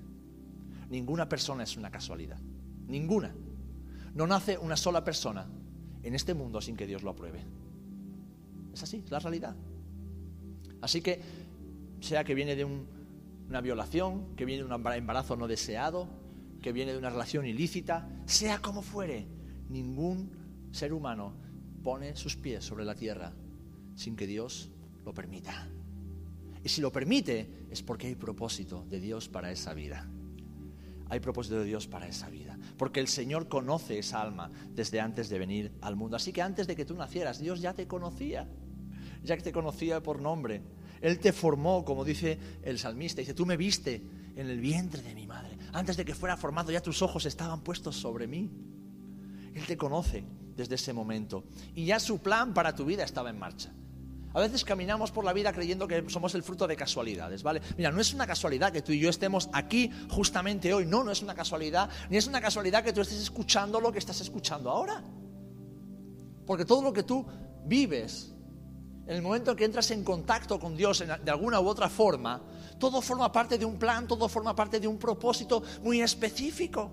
Ninguna 0.90 1.28
persona 1.28 1.62
es 1.62 1.76
una 1.76 1.90
casualidad. 1.90 2.38
Ninguna. 2.86 3.34
No 4.14 4.26
nace 4.26 4.58
una 4.58 4.76
sola 4.76 5.02
persona 5.02 5.48
en 6.02 6.14
este 6.14 6.34
mundo 6.34 6.60
sin 6.60 6.76
que 6.76 6.86
Dios 6.86 7.02
lo 7.02 7.10
apruebe. 7.10 7.42
Es 8.72 8.82
así, 8.82 9.02
es 9.04 9.10
la 9.10 9.18
realidad. 9.18 9.56
Así 10.80 11.00
que, 11.00 11.20
sea 12.00 12.24
que 12.24 12.34
viene 12.34 12.56
de 12.56 12.64
una 13.48 13.60
violación, 13.60 14.34
que 14.36 14.44
viene 14.44 14.64
de 14.64 14.74
un 14.74 14.86
embarazo 14.92 15.36
no 15.36 15.46
deseado, 15.46 16.08
que 16.60 16.72
viene 16.72 16.92
de 16.92 16.98
una 16.98 17.10
relación 17.10 17.44
ilícita, 17.44 18.08
sea 18.24 18.58
como 18.58 18.82
fuere, 18.82 19.26
ningún 19.68 20.30
ser 20.70 20.92
humano 20.92 21.34
pone 21.82 22.16
sus 22.16 22.36
pies 22.36 22.64
sobre 22.64 22.84
la 22.84 22.94
tierra 22.94 23.32
sin 23.94 24.16
que 24.16 24.26
Dios 24.26 24.70
lo 25.04 25.12
permita. 25.12 25.68
Y 26.64 26.68
si 26.68 26.80
lo 26.80 26.92
permite, 26.92 27.66
es 27.70 27.82
porque 27.82 28.06
hay 28.06 28.14
propósito 28.14 28.84
de 28.88 29.00
Dios 29.00 29.28
para 29.28 29.50
esa 29.50 29.74
vida. 29.74 30.08
Hay 31.08 31.20
propósito 31.20 31.58
de 31.58 31.64
Dios 31.64 31.88
para 31.88 32.06
esa 32.06 32.30
vida. 32.30 32.56
Porque 32.78 33.00
el 33.00 33.08
Señor 33.08 33.48
conoce 33.48 33.98
esa 33.98 34.22
alma 34.22 34.50
desde 34.74 35.00
antes 35.00 35.28
de 35.28 35.38
venir 35.38 35.72
al 35.82 35.96
mundo. 35.96 36.16
Así 36.16 36.32
que 36.32 36.40
antes 36.40 36.66
de 36.66 36.76
que 36.76 36.84
tú 36.84 36.94
nacieras, 36.94 37.38
Dios 37.38 37.60
ya 37.60 37.74
te 37.74 37.86
conocía. 37.86 38.48
Ya 39.22 39.36
que 39.36 39.42
te 39.42 39.52
conocía 39.52 40.02
por 40.02 40.22
nombre. 40.22 40.62
Él 41.02 41.18
te 41.18 41.32
formó, 41.32 41.84
como 41.84 42.04
dice 42.04 42.38
el 42.62 42.78
salmista. 42.78 43.20
Dice, 43.20 43.34
tú 43.34 43.44
me 43.44 43.56
viste 43.56 44.02
en 44.36 44.48
el 44.48 44.60
vientre 44.60 45.02
de 45.02 45.14
mi 45.14 45.26
madre. 45.26 45.58
Antes 45.72 45.96
de 45.96 46.04
que 46.04 46.14
fuera 46.14 46.36
formado, 46.36 46.70
ya 46.70 46.80
tus 46.80 47.02
ojos 47.02 47.26
estaban 47.26 47.62
puestos 47.62 47.96
sobre 47.96 48.26
mí. 48.26 48.50
Él 49.54 49.66
te 49.66 49.76
conoce 49.76 50.24
desde 50.56 50.76
ese 50.76 50.92
momento. 50.92 51.44
Y 51.74 51.84
ya 51.86 51.98
su 51.98 52.20
plan 52.20 52.54
para 52.54 52.74
tu 52.74 52.84
vida 52.84 53.02
estaba 53.04 53.30
en 53.30 53.38
marcha. 53.38 53.72
A 54.34 54.40
veces 54.40 54.64
caminamos 54.64 55.10
por 55.10 55.24
la 55.24 55.32
vida 55.32 55.52
creyendo 55.52 55.86
que 55.86 56.08
somos 56.08 56.34
el 56.34 56.42
fruto 56.42 56.66
de 56.66 56.76
casualidades, 56.76 57.42
¿vale? 57.42 57.60
Mira, 57.76 57.90
no 57.90 58.00
es 58.00 58.14
una 58.14 58.26
casualidad 58.26 58.72
que 58.72 58.80
tú 58.80 58.92
y 58.92 59.00
yo 59.00 59.10
estemos 59.10 59.50
aquí 59.52 59.90
justamente 60.08 60.72
hoy, 60.72 60.86
no, 60.86 61.04
no 61.04 61.10
es 61.10 61.20
una 61.20 61.34
casualidad, 61.34 61.90
ni 62.08 62.16
es 62.16 62.26
una 62.26 62.40
casualidad 62.40 62.82
que 62.82 62.94
tú 62.94 63.02
estés 63.02 63.20
escuchando 63.20 63.78
lo 63.78 63.92
que 63.92 63.98
estás 63.98 64.20
escuchando 64.22 64.70
ahora. 64.70 65.04
Porque 66.46 66.64
todo 66.64 66.82
lo 66.82 66.92
que 66.94 67.02
tú 67.02 67.26
vives, 67.66 68.34
en 69.06 69.16
el 69.16 69.22
momento 69.22 69.50
en 69.50 69.56
que 69.56 69.64
entras 69.64 69.90
en 69.90 70.04
contacto 70.04 70.58
con 70.58 70.76
Dios 70.76 71.00
de 71.00 71.30
alguna 71.30 71.60
u 71.60 71.66
otra 71.66 71.88
forma, 71.88 72.40
todo 72.78 73.00
forma 73.02 73.30
parte 73.32 73.58
de 73.58 73.64
un 73.64 73.78
plan, 73.78 74.06
todo 74.06 74.28
forma 74.28 74.54
parte 74.54 74.78
de 74.80 74.88
un 74.88 74.98
propósito 74.98 75.62
muy 75.82 76.00
específico. 76.00 76.90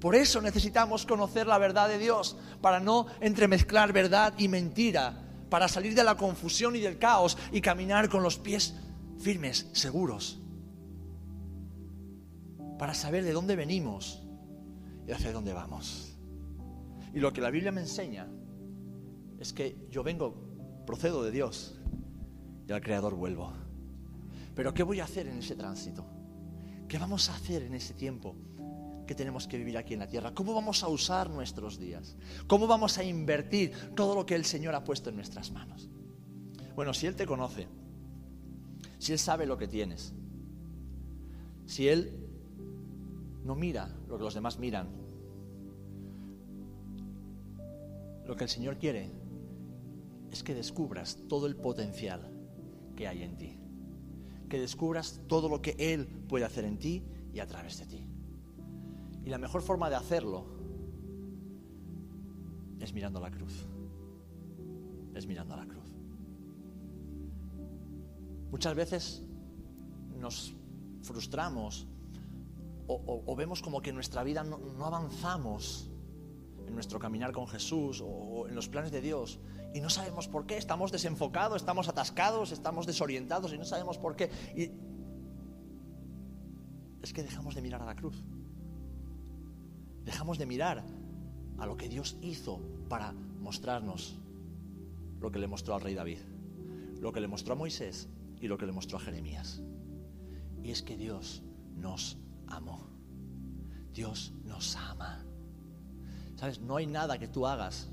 Por 0.00 0.14
eso 0.14 0.40
necesitamos 0.40 1.04
conocer 1.04 1.46
la 1.46 1.58
verdad 1.58 1.88
de 1.88 1.98
Dios, 1.98 2.36
para 2.60 2.78
no 2.78 3.06
entremezclar 3.20 3.92
verdad 3.92 4.34
y 4.38 4.48
mentira 4.48 5.24
para 5.48 5.68
salir 5.68 5.94
de 5.94 6.04
la 6.04 6.16
confusión 6.16 6.76
y 6.76 6.80
del 6.80 6.98
caos 6.98 7.36
y 7.52 7.60
caminar 7.60 8.08
con 8.08 8.22
los 8.22 8.38
pies 8.38 8.74
firmes, 9.18 9.66
seguros, 9.72 10.38
para 12.78 12.94
saber 12.94 13.24
de 13.24 13.32
dónde 13.32 13.56
venimos 13.56 14.22
y 15.06 15.12
hacia 15.12 15.32
dónde 15.32 15.52
vamos. 15.52 16.16
Y 17.14 17.20
lo 17.20 17.32
que 17.32 17.40
la 17.40 17.50
Biblia 17.50 17.72
me 17.72 17.80
enseña 17.80 18.28
es 19.38 19.52
que 19.52 19.86
yo 19.90 20.02
vengo, 20.02 20.34
procedo 20.86 21.22
de 21.22 21.30
Dios 21.30 21.78
y 22.66 22.72
al 22.72 22.80
Creador 22.80 23.14
vuelvo. 23.14 23.52
Pero 24.54 24.74
¿qué 24.74 24.82
voy 24.82 25.00
a 25.00 25.04
hacer 25.04 25.26
en 25.28 25.38
ese 25.38 25.54
tránsito? 25.54 26.04
¿Qué 26.88 26.98
vamos 26.98 27.28
a 27.28 27.34
hacer 27.34 27.62
en 27.62 27.74
ese 27.74 27.94
tiempo? 27.94 28.34
que 29.08 29.14
tenemos 29.14 29.48
que 29.48 29.56
vivir 29.56 29.78
aquí 29.78 29.94
en 29.94 30.00
la 30.00 30.06
tierra, 30.06 30.34
cómo 30.34 30.52
vamos 30.52 30.82
a 30.82 30.88
usar 30.88 31.30
nuestros 31.30 31.78
días, 31.78 32.14
cómo 32.46 32.66
vamos 32.66 32.98
a 32.98 33.04
invertir 33.04 33.72
todo 33.96 34.14
lo 34.14 34.26
que 34.26 34.34
el 34.34 34.44
Señor 34.44 34.74
ha 34.74 34.84
puesto 34.84 35.08
en 35.08 35.16
nuestras 35.16 35.50
manos. 35.50 35.88
Bueno, 36.76 36.92
si 36.92 37.06
Él 37.06 37.16
te 37.16 37.24
conoce, 37.24 37.66
si 38.98 39.12
Él 39.12 39.18
sabe 39.18 39.46
lo 39.46 39.56
que 39.56 39.66
tienes, 39.66 40.12
si 41.64 41.88
Él 41.88 42.28
no 43.44 43.54
mira 43.54 43.88
lo 44.08 44.18
que 44.18 44.24
los 44.24 44.34
demás 44.34 44.58
miran, 44.58 44.88
lo 48.26 48.36
que 48.36 48.44
el 48.44 48.50
Señor 48.50 48.76
quiere 48.76 49.10
es 50.30 50.42
que 50.42 50.54
descubras 50.54 51.18
todo 51.28 51.46
el 51.46 51.56
potencial 51.56 52.30
que 52.96 53.08
hay 53.08 53.22
en 53.22 53.36
ti, 53.36 53.58
que 54.48 54.60
descubras 54.60 55.20
todo 55.28 55.48
lo 55.48 55.62
que 55.62 55.76
Él 55.78 56.06
puede 56.28 56.44
hacer 56.44 56.64
en 56.64 56.78
ti 56.78 57.02
y 57.32 57.40
a 57.40 57.46
través 57.46 57.78
de 57.78 57.86
ti. 57.86 58.04
Y 59.24 59.30
la 59.30 59.38
mejor 59.38 59.62
forma 59.62 59.90
de 59.90 59.96
hacerlo 59.96 60.46
es 62.80 62.92
mirando 62.92 63.18
a 63.18 63.22
la 63.22 63.30
cruz. 63.30 63.66
Es 65.14 65.26
mirando 65.26 65.54
a 65.54 65.58
la 65.58 65.66
cruz. 65.66 65.84
Muchas 68.50 68.74
veces 68.74 69.22
nos 70.18 70.54
frustramos 71.02 71.86
o, 72.90 73.36
vemos 73.36 73.60
como 73.60 73.82
que 73.82 73.90
en 73.90 73.96
nuestra 73.96 74.24
vida 74.24 74.42
no, 74.42 74.56
no, 74.56 74.86
avanzamos 74.86 75.90
en 76.66 76.74
nuestro 76.74 76.98
caminar 76.98 77.32
con 77.32 77.46
Jesús 77.46 78.02
o 78.02 78.48
en 78.48 78.54
los 78.54 78.66
planes 78.66 78.90
de 78.90 79.02
Dios 79.02 79.38
y 79.74 79.80
no 79.80 79.90
sabemos 79.90 80.28
por 80.28 80.46
qué. 80.46 80.56
Estamos 80.56 80.92
desenfocados, 80.92 81.56
estamos 81.56 81.88
atascados, 81.88 82.52
estamos 82.52 82.86
desorientados 82.86 83.52
y 83.52 83.58
no 83.58 83.64
sabemos 83.64 83.98
por 83.98 84.16
qué. 84.16 84.30
Y 84.56 84.70
es 87.02 87.12
que 87.12 87.22
dejamos 87.22 87.54
de 87.54 87.62
mirar 87.62 87.82
a 87.82 87.86
la 87.86 87.94
cruz. 87.94 88.24
Dejamos 90.04 90.38
de 90.38 90.46
mirar 90.46 90.84
a 91.58 91.66
lo 91.66 91.76
que 91.76 91.88
Dios 91.88 92.16
hizo 92.22 92.60
para 92.88 93.12
mostrarnos 93.12 94.18
lo 95.20 95.30
que 95.30 95.38
le 95.38 95.46
mostró 95.46 95.74
al 95.74 95.80
rey 95.80 95.94
David, 95.94 96.18
lo 97.00 97.12
que 97.12 97.20
le 97.20 97.28
mostró 97.28 97.54
a 97.54 97.56
Moisés 97.56 98.08
y 98.40 98.48
lo 98.48 98.56
que 98.56 98.66
le 98.66 98.72
mostró 98.72 98.98
a 98.98 99.00
Jeremías. 99.00 99.62
Y 100.62 100.70
es 100.70 100.82
que 100.82 100.96
Dios 100.96 101.42
nos 101.76 102.18
amó. 102.46 102.88
Dios 103.92 104.32
nos 104.44 104.76
ama. 104.76 105.24
¿Sabes? 106.36 106.60
No 106.60 106.76
hay 106.76 106.86
nada 106.86 107.18
que 107.18 107.26
tú 107.26 107.46
hagas 107.46 107.90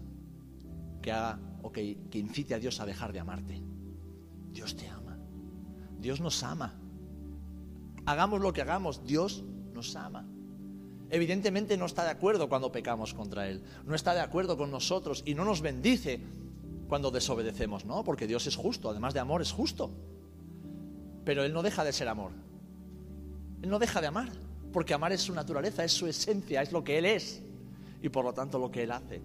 que 1.06 1.12
haga 1.12 1.40
o 1.66 1.72
que, 1.72 1.98
que 2.12 2.20
incite 2.20 2.54
a 2.54 2.60
Dios 2.60 2.80
a 2.80 2.86
dejar 2.86 3.12
de 3.12 3.20
amarte. 3.20 3.60
Dios 4.52 4.76
te 4.76 4.88
ama. 4.88 5.18
Dios 5.98 6.22
nos 6.22 6.44
ama. 6.44 6.76
Hagamos 8.06 8.40
lo 8.40 8.54
que 8.54 8.62
hagamos, 8.62 9.04
Dios 9.04 9.44
nos 9.74 9.96
ama. 9.96 10.28
Evidentemente 11.10 11.76
no 11.76 11.88
está 11.88 12.04
de 12.04 12.12
acuerdo 12.12 12.50
cuando 12.50 12.72
pecamos 12.72 13.16
contra 13.16 13.50
Él, 13.50 13.64
no 13.84 13.96
está 13.96 14.14
de 14.14 14.20
acuerdo 14.20 14.58
con 14.58 14.70
nosotros 14.70 15.24
y 15.26 15.34
no 15.34 15.44
nos 15.44 15.62
bendice 15.62 16.22
cuando 16.88 17.10
desobedecemos, 17.10 17.84
¿no? 17.84 18.04
Porque 18.04 18.28
Dios 18.28 18.46
es 18.46 18.56
justo, 18.56 18.92
además 18.92 19.16
de 19.16 19.22
amor 19.22 19.42
es 19.42 19.52
justo. 19.52 19.90
Pero 21.26 21.44
Él 21.44 21.52
no 21.52 21.64
deja 21.64 21.84
de 21.84 21.94
ser 21.94 22.08
amor. 22.08 22.32
Él 23.64 23.72
no 23.72 23.80
deja 23.80 24.02
de 24.02 24.08
amar, 24.08 24.30
porque 24.72 24.94
amar 24.94 25.14
es 25.14 25.22
su 25.22 25.34
naturaleza, 25.34 25.84
es 25.84 25.94
su 25.94 26.06
esencia, 26.06 26.62
es 26.62 26.72
lo 26.72 26.84
que 26.84 27.00
Él 27.00 27.06
es 27.06 27.42
y 28.04 28.10
por 28.10 28.24
lo 28.24 28.34
tanto 28.34 28.60
lo 28.60 28.70
que 28.70 28.84
Él 28.84 28.92
hace. 28.92 29.24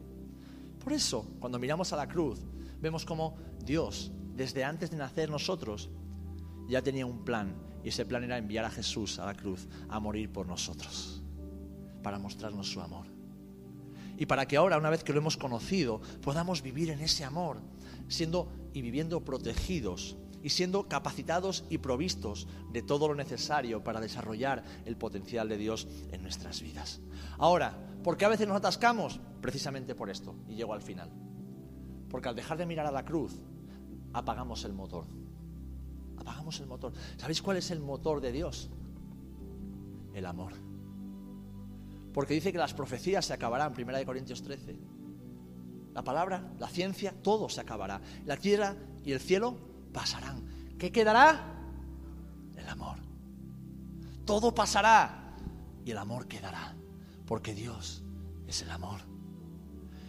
Por 0.83 0.93
eso, 0.93 1.27
cuando 1.39 1.59
miramos 1.59 1.93
a 1.93 1.97
la 1.97 2.09
cruz, 2.09 2.41
vemos 2.81 3.05
como 3.05 3.37
Dios, 3.65 4.11
desde 4.35 4.65
antes 4.65 4.91
de 4.91 4.97
nacer 4.97 5.31
nosotros, 5.31 5.91
ya 6.69 6.83
tenía 6.83 7.07
un 7.07 7.25
plan 7.25 7.55
y 7.85 7.89
ese 7.89 8.07
plan 8.07 8.25
era 8.25 8.39
enviar 8.39 8.65
a 8.65 8.71
Jesús 8.71 9.19
a 9.19 9.27
la 9.27 9.35
cruz 9.35 9.69
a 9.89 10.01
morir 10.01 10.33
por 10.33 10.47
nosotros 10.47 11.23
para 12.03 12.19
mostrarnos 12.19 12.71
su 12.71 12.81
amor. 12.81 13.07
Y 14.17 14.27
para 14.27 14.47
que 14.47 14.57
ahora, 14.57 14.79
una 14.79 14.91
vez 14.91 15.03
que 15.03 15.13
lo 15.13 15.19
hemos 15.19 15.37
conocido, 15.37 16.01
podamos 16.23 16.63
vivir 16.63 16.91
en 16.91 17.01
ese 17.01 17.25
amor, 17.25 17.59
siendo 18.09 18.51
y 18.73 18.83
viviendo 18.83 19.25
protegidos 19.25 20.17
y 20.43 20.51
siendo 20.51 20.89
capacitados 20.89 21.65
y 21.71 21.79
provistos 21.79 22.47
de 22.73 22.83
todo 22.83 23.09
lo 23.09 23.15
necesario 23.15 23.85
para 23.85 24.01
desarrollar 24.01 24.65
el 24.85 24.97
potencial 24.97 25.49
de 25.49 25.59
Dios 25.59 25.89
en 26.13 26.23
nuestras 26.23 26.63
vidas. 26.63 27.01
Ahora, 27.39 27.77
¿por 28.03 28.17
qué 28.17 28.25
a 28.25 28.31
veces 28.31 28.49
nos 28.49 28.57
atascamos? 28.57 29.21
Precisamente 29.41 29.95
por 29.95 30.11
esto, 30.11 30.35
y 30.49 30.55
llego 30.55 30.75
al 30.75 30.83
final. 30.83 31.11
Porque 32.09 32.29
al 32.29 32.37
dejar 32.37 32.59
de 32.59 32.67
mirar 32.67 32.87
a 32.87 32.93
la 32.93 33.05
cruz, 33.05 33.41
apagamos 34.13 34.65
el 34.65 34.73
motor. 34.73 35.07
Apagamos 36.19 36.61
el 36.61 36.67
motor. 36.67 36.93
¿Sabéis 37.17 37.41
cuál 37.41 37.57
es 37.57 37.71
el 37.71 37.81
motor 37.81 38.21
de 38.21 38.33
Dios? 38.33 38.71
El 40.13 40.27
amor. 40.27 40.53
Porque 42.13 42.35
dice 42.35 42.53
que 42.53 42.59
las 42.59 42.75
profecías 42.75 43.25
se 43.25 43.33
acabarán, 43.33 43.73
1 43.77 44.05
Corintios 44.05 44.43
13. 44.43 44.79
La 45.95 46.03
palabra, 46.03 46.53
la 46.59 46.69
ciencia, 46.69 47.15
todo 47.23 47.49
se 47.49 47.61
acabará. 47.61 48.01
La 48.27 48.37
tierra 48.37 48.77
y 49.05 49.13
el 49.13 49.21
cielo 49.21 49.70
pasarán. 49.93 50.45
¿Qué 50.79 50.91
quedará? 50.91 51.55
El 52.57 52.69
amor. 52.69 52.99
Todo 54.25 54.55
pasará 54.55 55.37
y 55.85 55.91
el 55.91 55.99
amor 55.99 56.27
quedará. 56.27 56.75
Porque 57.27 57.55
Dios 57.55 58.03
es 58.47 58.63
el 58.63 58.71
amor. 58.71 59.01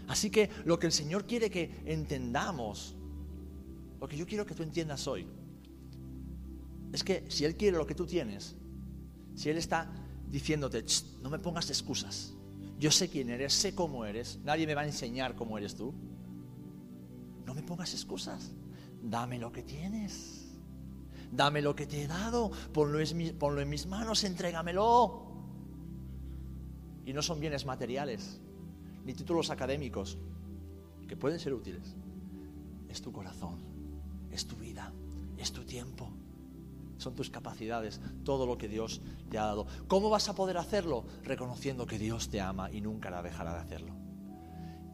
Así 0.08 0.30
que 0.30 0.50
lo 0.66 0.78
que 0.78 0.88
el 0.88 0.92
Señor 0.92 1.26
quiere 1.26 1.50
que 1.50 1.82
entendamos, 1.86 2.96
lo 4.00 4.08
que 4.08 4.18
yo 4.18 4.26
quiero 4.26 4.46
que 4.46 4.56
tú 4.56 4.64
entiendas 4.64 5.08
hoy, 5.08 5.28
es 6.92 7.04
que 7.04 7.26
si 7.30 7.46
Él 7.46 7.56
quiere 7.56 7.78
lo 7.78 7.88
que 7.88 7.96
tú 7.96 8.06
tienes, 8.06 8.56
si 9.36 9.50
Él 9.50 9.58
está 9.58 9.90
diciéndote, 10.28 10.84
no 11.22 11.30
me 11.30 11.40
pongas 11.40 11.70
excusas, 11.70 12.34
yo 12.78 12.92
sé 12.92 13.10
quién 13.10 13.30
eres, 13.30 13.54
sé 13.54 13.74
cómo 13.74 14.06
eres, 14.06 14.40
nadie 14.44 14.68
me 14.68 14.76
va 14.76 14.82
a 14.82 14.86
enseñar 14.86 15.36
cómo 15.36 15.58
eres 15.58 15.76
tú, 15.76 15.94
no 17.46 17.54
me 17.54 17.64
pongas 17.64 17.94
excusas, 17.94 18.52
dame 19.02 19.40
lo 19.40 19.52
que 19.52 19.64
tienes, 19.64 20.52
dame 21.32 21.62
lo 21.62 21.76
que 21.76 21.88
te 21.88 22.04
he 22.04 22.08
dado, 22.08 22.52
ponlo 22.74 23.00
en 23.00 23.70
mis 23.70 23.88
manos, 23.88 24.24
entrégamelo. 24.24 25.28
Y 27.06 27.14
no 27.14 27.22
son 27.22 27.40
bienes 27.40 27.66
materiales, 27.66 28.40
ni 29.04 29.14
títulos 29.14 29.50
académicos, 29.50 30.18
que 31.08 31.18
pueden 31.18 31.40
ser 31.40 31.54
útiles. 31.54 31.96
Es 32.88 33.02
tu 33.02 33.12
corazón, 33.12 33.60
es 34.32 34.46
tu 34.46 34.56
vida, 34.56 34.94
es 35.38 35.52
tu 35.52 35.64
tiempo, 35.64 36.10
son 36.98 37.16
tus 37.16 37.30
capacidades, 37.30 38.00
todo 38.24 38.46
lo 38.46 38.58
que 38.58 38.68
Dios 38.68 39.02
te 39.30 39.40
ha 39.40 39.46
dado. 39.46 39.66
¿Cómo 39.88 40.10
vas 40.10 40.30
a 40.30 40.36
poder 40.36 40.58
hacerlo? 40.58 41.06
Reconociendo 41.24 41.86
que 41.86 41.98
Dios 41.98 42.30
te 42.30 42.40
ama 42.40 42.72
y 42.72 42.82
nunca 42.82 43.10
la 43.10 43.24
dejará 43.24 43.54
de 43.54 43.60
hacerlo. 43.60 43.96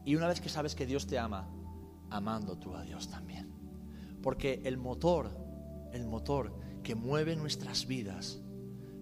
Y 0.04 0.16
una 0.16 0.26
vez 0.26 0.40
que 0.40 0.48
sabes 0.48 0.74
que 0.74 0.86
Dios 0.86 1.06
te 1.06 1.18
ama, 1.18 1.50
amando 2.08 2.56
tú 2.56 2.74
a 2.74 2.82
Dios 2.82 3.08
también. 3.08 3.47
Porque 4.22 4.60
el 4.64 4.76
motor, 4.76 5.30
el 5.92 6.06
motor 6.06 6.58
que 6.82 6.94
mueve 6.94 7.36
nuestras 7.36 7.86
vidas 7.86 8.40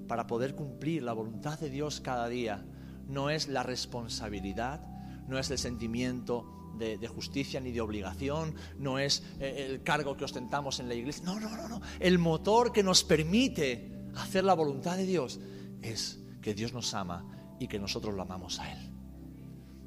para 0.08 0.26
poder 0.26 0.54
cumplir 0.54 1.02
la 1.02 1.12
voluntad 1.12 1.58
de 1.58 1.70
Dios 1.70 2.00
cada 2.00 2.28
día, 2.28 2.64
no 3.08 3.30
es 3.30 3.48
la 3.48 3.62
responsabilidad, 3.62 4.80
no 5.28 5.38
es 5.38 5.50
el 5.50 5.58
sentimiento 5.58 6.56
de, 6.78 7.08
justicia 7.08 7.60
ni 7.60 7.72
de 7.72 7.80
obligación, 7.80 8.54
no 8.78 8.98
es 8.98 9.22
eh, 9.40 9.66
el 9.70 9.82
cargo 9.82 10.16
que 10.16 10.24
ostentamos 10.24 10.80
en 10.80 10.88
la 10.88 10.94
iglesia. 10.94 11.24
No, 11.24 11.40
no, 11.40 11.56
no, 11.56 11.68
no. 11.68 11.80
El 12.00 12.18
motor 12.18 12.72
que 12.72 12.82
nos 12.82 13.04
permite 13.04 14.08
hacer 14.16 14.44
la 14.44 14.54
voluntad 14.54 14.96
de 14.96 15.06
Dios 15.06 15.40
es 15.82 16.20
que 16.40 16.54
Dios 16.54 16.72
nos 16.72 16.92
ama 16.94 17.56
y 17.58 17.68
que 17.68 17.78
nosotros 17.78 18.14
lo 18.14 18.22
amamos 18.22 18.58
a 18.60 18.72
Él. 18.72 18.92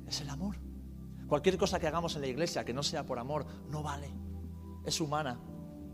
Es 0.08 0.22
el 0.22 0.30
amor. 0.30 0.58
Cualquier 1.28 1.58
cosa 1.58 1.80
que 1.80 1.88
hagamos 1.88 2.16
en 2.16 2.22
la 2.22 2.28
iglesia 2.28 2.66
que 2.66 2.74
no 2.74 2.82
sea 2.82 3.06
por 3.06 3.20
amor 3.20 3.46
no 3.70 3.84
vale. 3.84 4.12
Es 4.86 5.02
humana, 5.02 5.40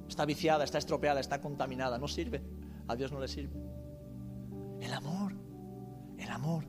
está 0.08 0.26
viciada, 0.26 0.64
está 0.64 0.78
estropeada, 0.78 1.20
está 1.20 1.42
contaminada, 1.42 1.98
no 1.98 2.08
sirve. 2.08 2.42
A 2.88 2.96
Dios 2.96 3.12
no 3.12 3.20
le 3.20 3.28
sirve. 3.28 3.60
El 4.82 4.94
amor, 4.94 5.34
el 6.18 6.30
amor 6.30 6.66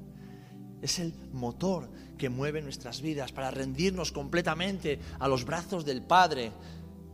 es 0.80 0.98
el 0.98 1.14
motor 1.32 1.90
que 2.16 2.28
mueve 2.28 2.62
nuestras 2.62 3.00
vidas 3.00 3.32
para 3.32 3.50
rendirnos 3.50 4.12
completamente 4.12 5.00
a 5.18 5.28
los 5.28 5.44
brazos 5.44 5.84
del 5.84 6.02
Padre, 6.02 6.52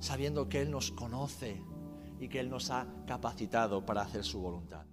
sabiendo 0.00 0.48
que 0.48 0.60
Él 0.62 0.70
nos 0.70 0.92
conoce 0.92 1.62
y 2.20 2.28
que 2.28 2.40
Él 2.40 2.50
nos 2.50 2.70
ha 2.70 2.86
capacitado 3.06 3.84
para 3.84 4.02
hacer 4.02 4.24
su 4.24 4.40
voluntad. 4.40 4.84